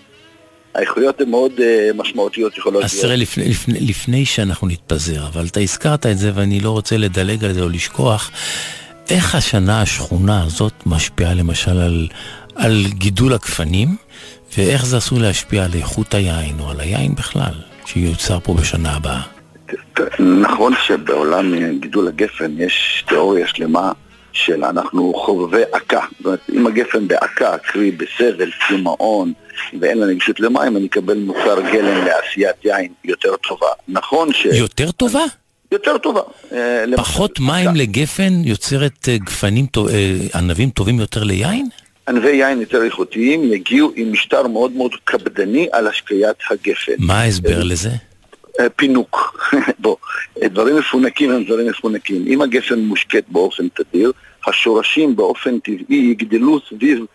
[0.76, 1.62] האיכויות הן מאוד uh,
[1.96, 6.60] משמעותיות יכולות אז תראה, לפני, לפני, לפני שאנחנו נתפזר, אבל אתה הזכרת את זה ואני
[6.60, 8.32] לא רוצה לדלג על זה או לשכוח,
[9.10, 12.08] איך השנה השכונה הזאת משפיעה למשל על,
[12.56, 13.98] על גידול הגפנים,
[14.58, 17.54] ואיך זה עשוי להשפיע על איכות היין או על היין בכלל,
[17.86, 19.35] שיוצר פה בשנה הבאה.
[20.20, 23.92] נכון שבעולם גידול הגפן יש תיאוריה שלמה
[24.36, 26.00] של אנחנו חובבי עקה.
[26.18, 29.34] זאת אומרת, אם הגפן בעקה, קרי בסבל, צמאון,
[29.80, 33.68] ואין לה נגישות למים, אני אקבל מוצר גלם לעשיית יין יותר טובה.
[33.88, 34.46] נכון ש...
[34.46, 35.24] יותר טובה?
[35.72, 36.22] יותר טובה.
[36.52, 36.86] אה.
[36.96, 41.68] פחות מים לגפן יוצרת אה, גפנים, אה, ענבים טובים יותר ליין?
[42.08, 46.94] ענבי יין יותר איכותיים יגיעו עם משטר מאוד מאוד קפדני על השקיית הגפן.
[46.98, 47.90] מה ההסבר לזה?
[48.60, 49.46] אה, פינוק.
[49.80, 49.96] בוא,
[50.42, 52.26] אה, דברים מפונקים הם דברים מפונקים.
[52.28, 54.12] אם הגפן מושקט באופן תדיר,
[54.48, 57.06] השורשים באופן טבעי יגדלו סביב,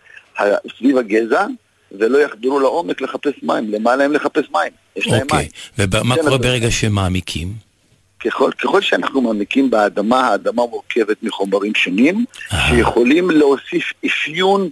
[0.77, 1.45] סביב הגזע
[1.91, 3.71] ולא יחדרו לעומק לחפש מים.
[3.71, 4.71] למה להם לחפש מים?
[4.95, 5.47] יש להם מים.
[5.79, 7.53] אוקיי, ומה קורה ברגע שמעמיקים?
[8.25, 12.25] ככל, ככל שאנחנו מעמיקים באדמה, האדמה מורכבת מחומרים שונים,
[12.69, 14.69] שיכולים להוסיף אפיון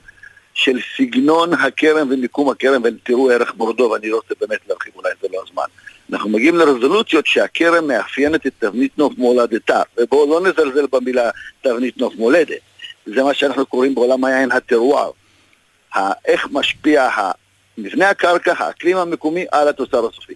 [0.54, 5.28] של סגנון הכרם ומיקום הכרם, ותראו ערך בורדו, ואני לא רוצה באמת להרחיב, אולי זה
[5.34, 5.64] לא הזמן.
[6.14, 11.30] אנחנו מגיעים לרזולוציות שהכרם מאפיינת את תבנית נוף מולדתה, ובואו לא נזלזל במילה
[11.62, 12.58] תבנית נוף מולדת.
[13.06, 15.10] זה מה שאנחנו קוראים בעולם היין הטרואר.
[16.26, 17.10] איך משפיע
[17.78, 20.34] מבנה הקרקע, האקלים המקומי, על התוצר הסופי.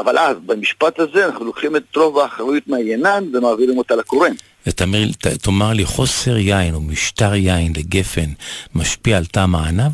[0.00, 4.32] אבל אז, במשפט הזה, אנחנו לוקחים את רוב האחריות מהיינן ומעבירים אותה לקורן.
[4.66, 8.30] ותאמר, ת- תאמר לי, חוסר יין או משטר יין לגפן
[8.74, 9.92] משפיע על טעם הענב?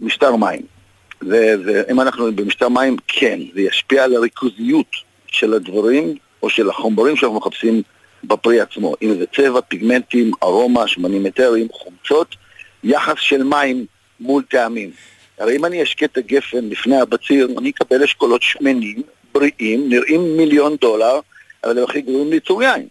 [0.00, 0.75] משטר מים.
[1.22, 4.96] ואם אנחנו במשטר מים, כן, זה ישפיע על הריכוזיות
[5.26, 7.82] של הדברים או של החומרים שאנחנו מחפשים
[8.24, 8.94] בפרי עצמו.
[9.02, 12.36] אם זה צבע, פיגמנטים, ארומה, שמנים אתריים, חומצות,
[12.84, 13.86] יחס של מים
[14.20, 14.90] מול טעמים.
[15.38, 19.02] הרי אם אני אשקה את הגפן לפני הבציר, אני אקבל אשכולות שמנים,
[19.34, 21.20] בריאים, נראים מיליון דולר,
[21.64, 22.88] אבל הם הכי גרועים לייצור יין.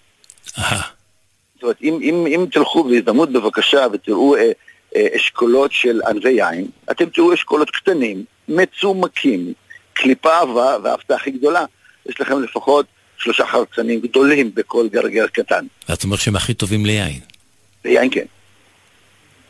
[1.55, 4.51] זאת אומרת, אם, אם, אם תלכו בהזדמנות בבקשה ותראו אה,
[5.15, 9.53] אשכולות של ענבי יין, אתם תראו אשכולות קטנים, מצומקים,
[9.93, 11.65] קליפה עבה, וההפתעה הכי גדולה,
[12.09, 12.85] יש לכם לפחות
[13.17, 15.65] שלושה חרצנים גדולים בכל גרגר קטן.
[15.89, 17.19] ואת אומרת שהם הכי טובים ליין.
[17.85, 18.25] ויין כן.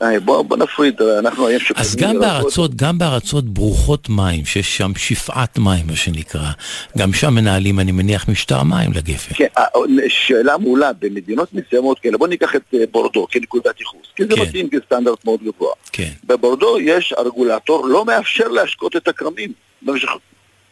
[0.01, 1.85] אה, בוא, בוא נפריד, אנחנו היום שוקדים...
[1.85, 6.51] אז גם בארצות, גם בארצות ברוכות מים, שיש שם שפעת מים, מה שנקרא,
[6.97, 9.33] גם שם מנהלים, אני מניח, משטר מים לגפן.
[9.35, 9.63] כן, אה,
[10.07, 14.41] שאלה מעולה, במדינות מסוימות כאלה, בוא ניקח את אה, בורדו כנקודת ייחוס, כי זה כן.
[14.41, 15.73] מתאים כסטנדרט מאוד גבוה.
[15.91, 16.11] כן.
[16.23, 20.09] בבורדו יש הרגולטור לא מאפשר להשקות את הכרמים במשך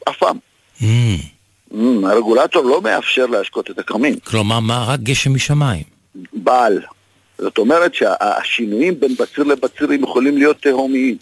[0.09, 0.37] אף פעם.
[0.81, 0.85] Mm,
[1.73, 4.19] Mm, הרגולטור לא מאפשר להשקות את הכרמים.
[4.19, 4.85] כלומר, מה?
[4.87, 5.83] רק גשם משמיים.
[6.33, 6.81] בעל.
[7.43, 11.17] זאת אומרת שהשינויים בין בציר לבצירים יכולים להיות תהומיים.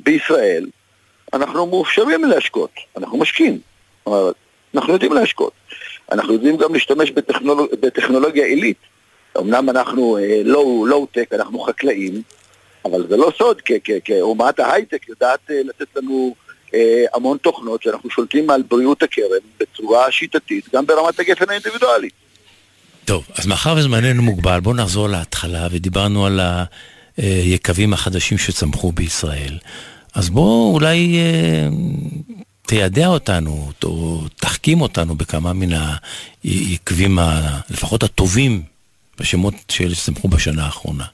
[0.00, 0.66] בישראל
[1.32, 3.18] אנחנו מאופשרים להשקות, אנחנו.
[4.04, 4.32] כלומר,
[4.74, 5.52] אנחנו יודעים להשקות.
[6.12, 7.68] אנחנו יודעים גם להשתמש בטכנולוג...
[7.80, 8.76] בטכנולוגיה עילית.
[9.38, 10.18] אמנם אנחנו
[10.84, 12.22] לואו-טק, אנחנו חקלאים,
[12.84, 13.60] אבל זה לא סוד,
[14.04, 16.34] כאומת ההייטק יודעת אה, לתת לנו
[16.74, 22.25] אה, המון תוכנות שאנחנו שולטים על בריאות הכרם בצורה שיטתית, גם ברמת הגפן האינדיבידואלית.
[23.06, 26.40] טוב, אז מאחר וזמננו מוגבל, בואו נחזור להתחלה, ודיברנו על
[27.16, 29.58] היקבים החדשים שצמחו בישראל.
[30.14, 31.68] אז בואו אולי אה,
[32.62, 35.68] תיידע אותנו, או תחכים אותנו בכמה מן
[36.44, 38.62] היקבים, ה- לפחות הטובים,
[39.20, 41.04] בשמות שצמחו בשנה האחרונה.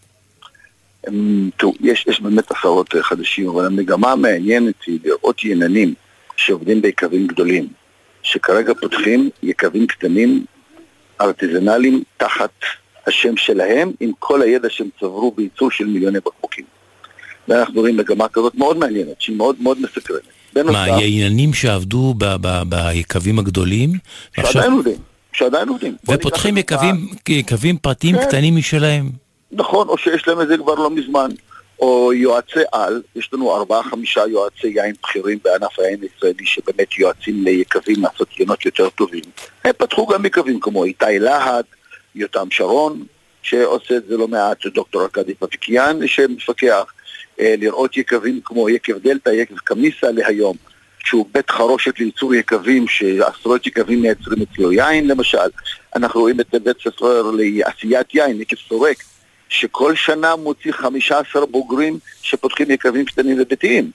[1.57, 5.95] תראו, יש, יש באמת עשרות אה, חדשים, אבל המגמה המעניינת היא לראות יננים
[6.37, 7.69] שעובדים ביקבים גדולים,
[8.23, 10.45] שכרגע פותחים יקבים קטנים,
[11.23, 12.51] ארטיזנליים, תחת
[13.07, 16.65] השם שלהם, עם כל הידע שהם צברו בייצור של מיליוני בקבוקים.
[17.49, 20.21] ואנחנו רואים מגמה כזאת מאוד מעניינת, שהיא מאוד מאוד מסקרנת.
[20.57, 23.91] מה, בנוסף, עניינים שעבדו ב- ב- ביקבים הגדולים,
[24.37, 24.97] שעדיין עובדים,
[25.33, 25.97] שעדיין עובדים.
[26.09, 26.57] ופותחים
[27.29, 28.27] יקבים פרטיים כן.
[28.27, 29.11] קטנים משלהם.
[29.53, 31.31] נכון, או שיש להם את זה כבר לא מזמן.
[31.83, 37.45] או יועצי על, יש לנו ארבעה חמישה יועצי יין בכירים בענף היין הישראלי שבאמת יועצים
[37.45, 39.23] ליקבים לעשות יינות יותר טובים.
[39.65, 41.65] הם פתחו גם יקבים כמו איתי להט,
[42.15, 43.05] יותם שרון,
[43.43, 46.85] שעושה את זה לא מעט, דוקטור ארכדי פפיקיאן שמפקח,
[47.41, 50.57] אה, לראות יקבים כמו יקב דלתא, יקב קמיסה להיום,
[51.05, 55.39] שהוא בית חרושת לייצור יקבים, שעשרות יקבים מייצרים אצלו יין למשל.
[55.97, 58.97] אנחנו רואים את בית ספר לעשיית יין, יקב סורק,
[59.53, 63.91] שכל שנה מוציא 15 בוגרים שפותחים יקבים קטנים וביתיים.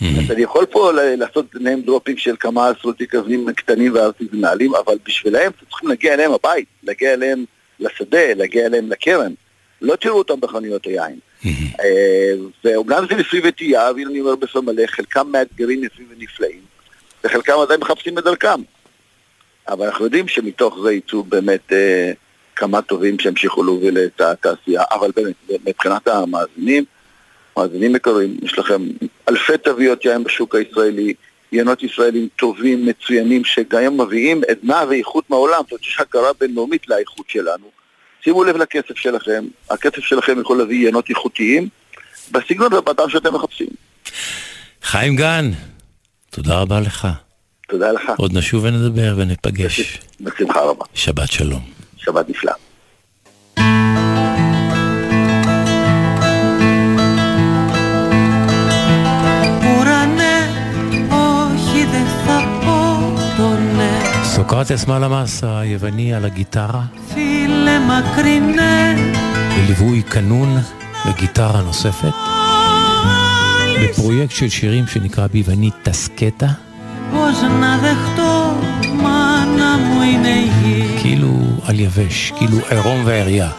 [0.00, 5.50] אז אני יכול פה לעשות name dropping של כמה עשרות יקבים קטנים וארטיזנליים, אבל בשבילם
[5.56, 7.44] אתם צריכים להגיע אליהם הבית, להגיע אליהם
[7.80, 9.32] לשדה, להגיע אליהם לקרן.
[9.82, 11.18] לא תראו אותם בחנויות היין.
[11.80, 12.32] אה,
[12.64, 16.60] ואומנם זה ניסוי וטעייה, והנה אני אומר בפה מלא, חלקם מאתגרים יפים ונפלאים,
[17.24, 18.60] וחלקם עדיין מחפשים את דרכם.
[19.68, 22.12] אבל אנחנו יודעים שמתוך זה יצאו באמת אה,
[22.58, 25.34] כמה טובים שימשיכו להוביל את התעשייה, אבל באמת,
[25.66, 26.84] מבחינת המאזינים,
[27.56, 28.82] מאזינים יקרים, יש לכם
[29.28, 31.14] אלפי תוויות יין בשוק הישראלי,
[31.52, 37.30] יינות ישראלים טובים, מצוינים, שגם מביאים עדנה ואיכות מהעולם, זאת אומרת שיש הכרה בינלאומית לאיכות
[37.30, 37.70] שלנו.
[38.24, 41.68] שימו לב לכסף שלכם, הכסף שלכם יכול להביא יינות איכותיים
[42.32, 43.68] בסגנון ובטעם שאתם מחפשים.
[44.82, 45.50] חיים גן,
[46.30, 47.08] תודה רבה לך.
[47.68, 48.02] תודה לך.
[48.16, 50.00] עוד נשוב ונדבר וניפגש.
[50.20, 50.84] בשמחה רבה.
[50.94, 51.77] שבת שלום.
[51.98, 52.54] שבת נפלאה.
[64.22, 66.82] סוקרטס מלמס היווני על הגיטרה
[69.56, 70.56] בליווי קנון
[71.08, 72.12] וגיטרה נוספת
[73.82, 76.46] בפרויקט של שירים שנקרא ביוונית טסקטה
[77.12, 78.56] πώς να δεχτώ
[79.02, 81.32] μάνα μου είναι η γη כאילו
[81.64, 83.50] על יבש, כאילו עירום ועריה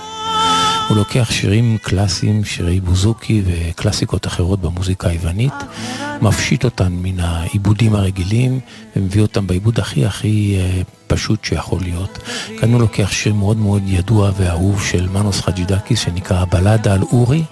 [0.89, 5.54] הוא לוקח שירים קלאסיים, שירי בוזוקי וקלאסיקות אחרות במוזיקה היוונית,
[6.22, 8.60] מפשיט אותן מן העיבודים הרגילים
[8.95, 10.58] ומביא אותן בעיבוד הכי הכי
[11.08, 12.20] פשוט שיכול להיות.
[12.60, 17.43] כאן הוא לוקח שיר מאוד מאוד ידוע ואהוב של מנוס חג'ידקיס שנקרא הבלדה על אורי.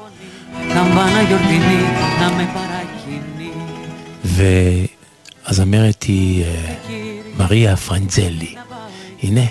[4.26, 4.44] ו...
[5.48, 6.76] הזמרת היא אה,
[7.38, 8.56] מריה פרנזלי.
[9.24, 9.46] הנה,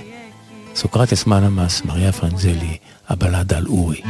[0.75, 2.77] סוקרטס מנמאס, מריה פרנזלי,
[3.09, 4.03] הבלד על אורי.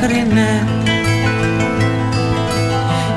[0.00, 0.66] Μακρινέ.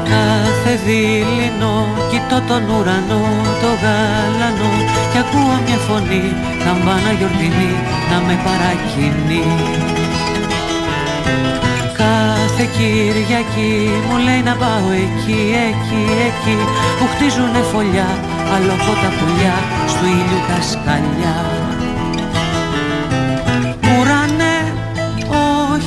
[0.10, 3.24] Κάθε δειλινό κοιτώ τον ουρανό,
[3.62, 4.72] το γάλανο
[5.12, 6.26] Κι ακούω μια φωνή,
[6.64, 7.74] καμπάνα γιορτινή
[8.12, 9.46] να με παρακινεί.
[11.98, 13.74] Κάθε Κυριακή
[14.08, 16.56] μου λέει να πάω εκεί, εκεί, εκεί
[16.98, 18.10] Που χτίζουνε φωλιά,
[18.56, 19.58] αλόκοτα πουλιά,
[19.92, 21.71] στου ήλιου τα σκαλιά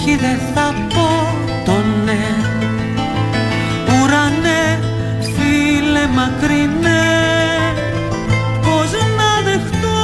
[0.06, 1.08] όχι δεν θα πω
[1.64, 1.72] το
[2.04, 2.24] ναι
[4.02, 4.78] Ουρανέ,
[5.20, 7.02] φίλε μακρινέ.
[8.60, 10.00] Πώς να δεχτώ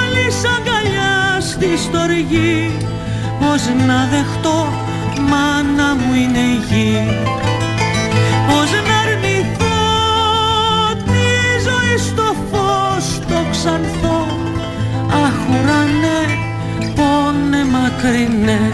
[0.00, 2.76] άλλη αγκαλιά στη στοργή.
[3.40, 4.68] Πώς να δεχτώ
[5.30, 6.98] μάνα μου είναι η γη
[17.94, 18.72] μακρινέ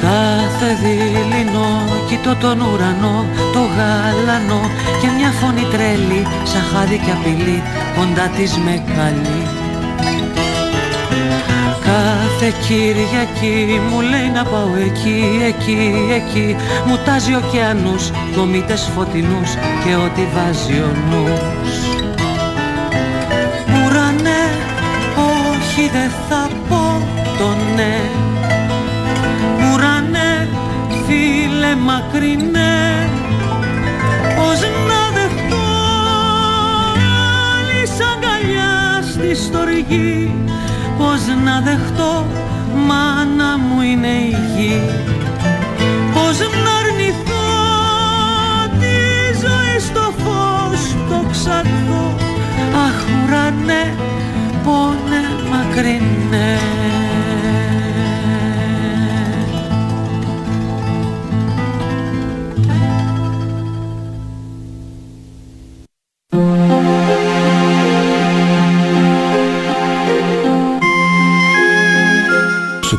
[0.00, 4.60] Κάθε δειλινό κοιτώ τον ουρανό, το γάλανο
[5.00, 7.62] Και μια φωνή τρέλη, σαν χάδι και απειλή,
[7.96, 9.42] κοντά της με καλεί
[11.84, 16.56] Κάθε Κυριακή μου λέει να πάω εκεί, εκεί, εκεί.
[16.86, 19.50] Μου τάζει ωκεανούς, κομίτες φωτεινούς
[19.84, 21.91] και ό,τι βάζει ο νους
[25.92, 27.02] δεν θα πω
[27.38, 28.00] το ναι.
[29.72, 30.48] Ουρανέ,
[31.06, 33.08] φίλε μακρινέ.
[34.36, 35.68] Πώς να δεχτώ
[37.58, 37.82] άλλη
[38.12, 40.34] αγκαλιά στη στοργή.
[40.98, 42.26] Πώς να δεχτώ
[42.86, 44.80] μάνα μου είναι η γη.
[46.14, 47.42] Πώς να αρνηθώ
[48.80, 48.98] τη
[49.42, 52.14] ζωή στο φως το ξανθώ
[52.86, 53.94] Αχ ουρανέ,
[54.63, 56.57] πόνε μακρινέ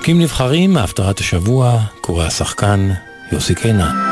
[0.09, 2.91] פסוקים נבחרים מהפטרת השבוע, קורא השחקן
[3.33, 4.12] יוסי קינן.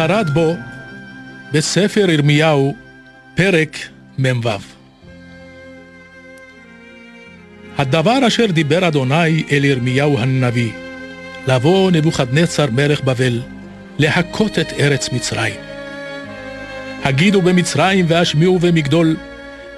[0.00, 0.56] הפטרת בו
[1.52, 2.74] בספר ירמיהו,
[3.34, 3.76] פרק
[4.18, 4.48] מ"ו.
[7.78, 10.70] הדבר אשר דיבר אדוני אל ירמיהו הנביא,
[11.46, 13.40] לבוא נבוכדנצר מלך בבל,
[13.98, 15.54] להכות את ארץ מצרים.
[17.04, 19.16] הגידו במצרים והשמיעו במגדול,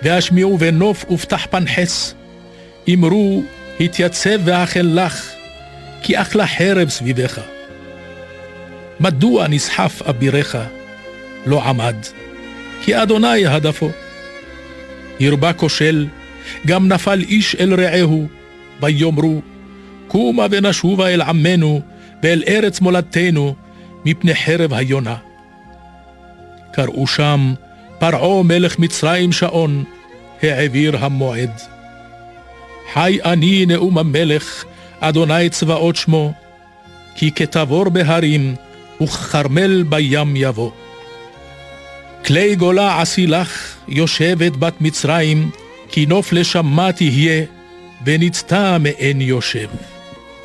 [0.03, 2.15] והשמיעו בנוף ופתח פנחס.
[2.95, 3.43] אמרו,
[3.81, 5.33] התייצב ואכל לך,
[6.03, 7.52] כי אכלה חרב סביבך.
[9.03, 10.57] מדוע נסחף אבירך,
[11.47, 11.97] לא עמד?
[12.85, 13.91] כי אדוני הדפו.
[15.21, 16.07] הרבה כושל,
[16.67, 18.27] גם נפל איש אל רעהו,
[18.81, 19.41] ויאמרו,
[20.09, 21.81] קומה ונשובה אל עמנו,
[22.23, 23.55] ואל ארץ מולדתנו,
[24.05, 25.17] מפני חרב היונה.
[26.73, 27.55] קראו שם
[27.99, 29.85] פרעה מלך מצרים שעון,
[30.43, 31.61] העביר המועד.
[32.93, 34.65] חי אני נאום המלך,
[35.01, 36.33] אדוני צבאות שמו,
[37.15, 38.55] כי כתבור בהרים,
[39.01, 40.71] וככרמל בים יבוא.
[42.25, 45.51] כלי גולה עשי לך, יושבת בת מצרים,
[45.89, 47.45] כי נוף לשמה תהיה,
[48.05, 49.69] ונצתה מעין יושב.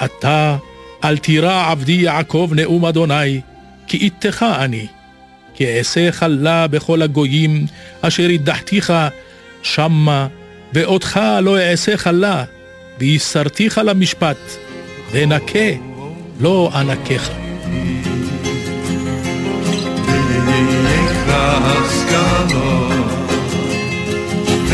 [0.06, 0.58] אתה,
[1.04, 3.42] אל תירא עבדי יעקב נאום אדוני,
[3.88, 4.88] כי איתך אני.
[5.54, 7.66] כי אעשה חלה בכל הגויים,
[8.02, 8.94] אשר הדחתיך
[9.64, 10.28] שמה,
[10.74, 12.44] ואותך לא אעשה חלה,
[13.00, 14.38] ויסרתיך למשפט,
[15.12, 15.70] ונקה
[16.40, 17.30] לא אנקך.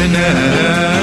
[0.04, 1.03] banana.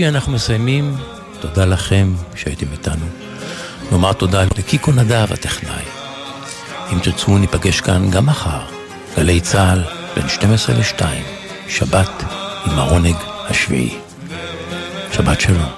[0.00, 0.96] השישי אנחנו מסיימים,
[1.40, 3.06] תודה לכם שהייתם איתנו.
[3.92, 5.84] נאמר תודה לקיקו נדב הטכנאי.
[6.92, 8.60] אם תרצו ניפגש כאן גם מחר,
[9.16, 9.82] גלי צה"ל
[10.16, 11.02] בין 12 ל-2,
[11.68, 12.24] שבת
[12.66, 13.16] עם העונג
[13.48, 13.98] השביעי.
[15.12, 15.70] שבת שלום.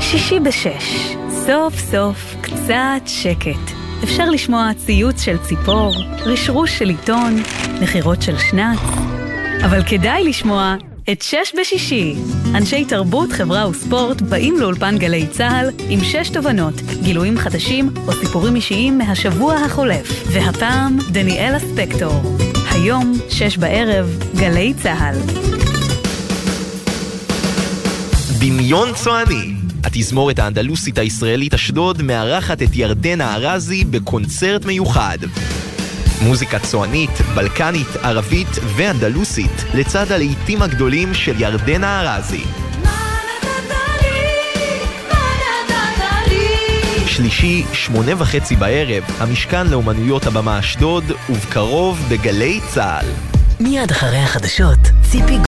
[0.00, 1.14] שישי בשש,
[1.46, 3.72] סוף סוף קצת שקט.
[4.04, 7.36] אפשר לשמוע ציוץ של ציפור, רשרוש של עיתון,
[7.80, 8.78] נחירות של שנץ,
[9.64, 10.76] אבל כדאי לשמוע
[11.12, 12.14] את שש בשישי.
[12.54, 18.56] אנשי תרבות, חברה וספורט באים לאולפן גלי צה"ל עם שש תובנות, גילויים חדשים או סיפורים
[18.56, 20.26] אישיים מהשבוע החולף.
[20.32, 22.36] והפעם, דניאלה ספקטור.
[22.70, 25.14] היום, שש בערב, גלי צה"ל.
[28.38, 29.54] דמיון צועני
[29.84, 35.18] התזמורת האנדלוסית הישראלית אשדוד מארחת את ירדנה ארזי בקונצרט מיוחד.
[36.22, 42.44] מוזיקה צוענית, בלקנית, ערבית ואנדלוסית לצד הלעיתים הגדולים של ירדנה ארזי.
[47.06, 53.06] שלישי, שמונה וחצי בערב, המשכן לאומנויות הבמה אשדוד, ובקרוב בגלי צה"ל.
[53.60, 55.38] מיד אחרי החדשות, ציפי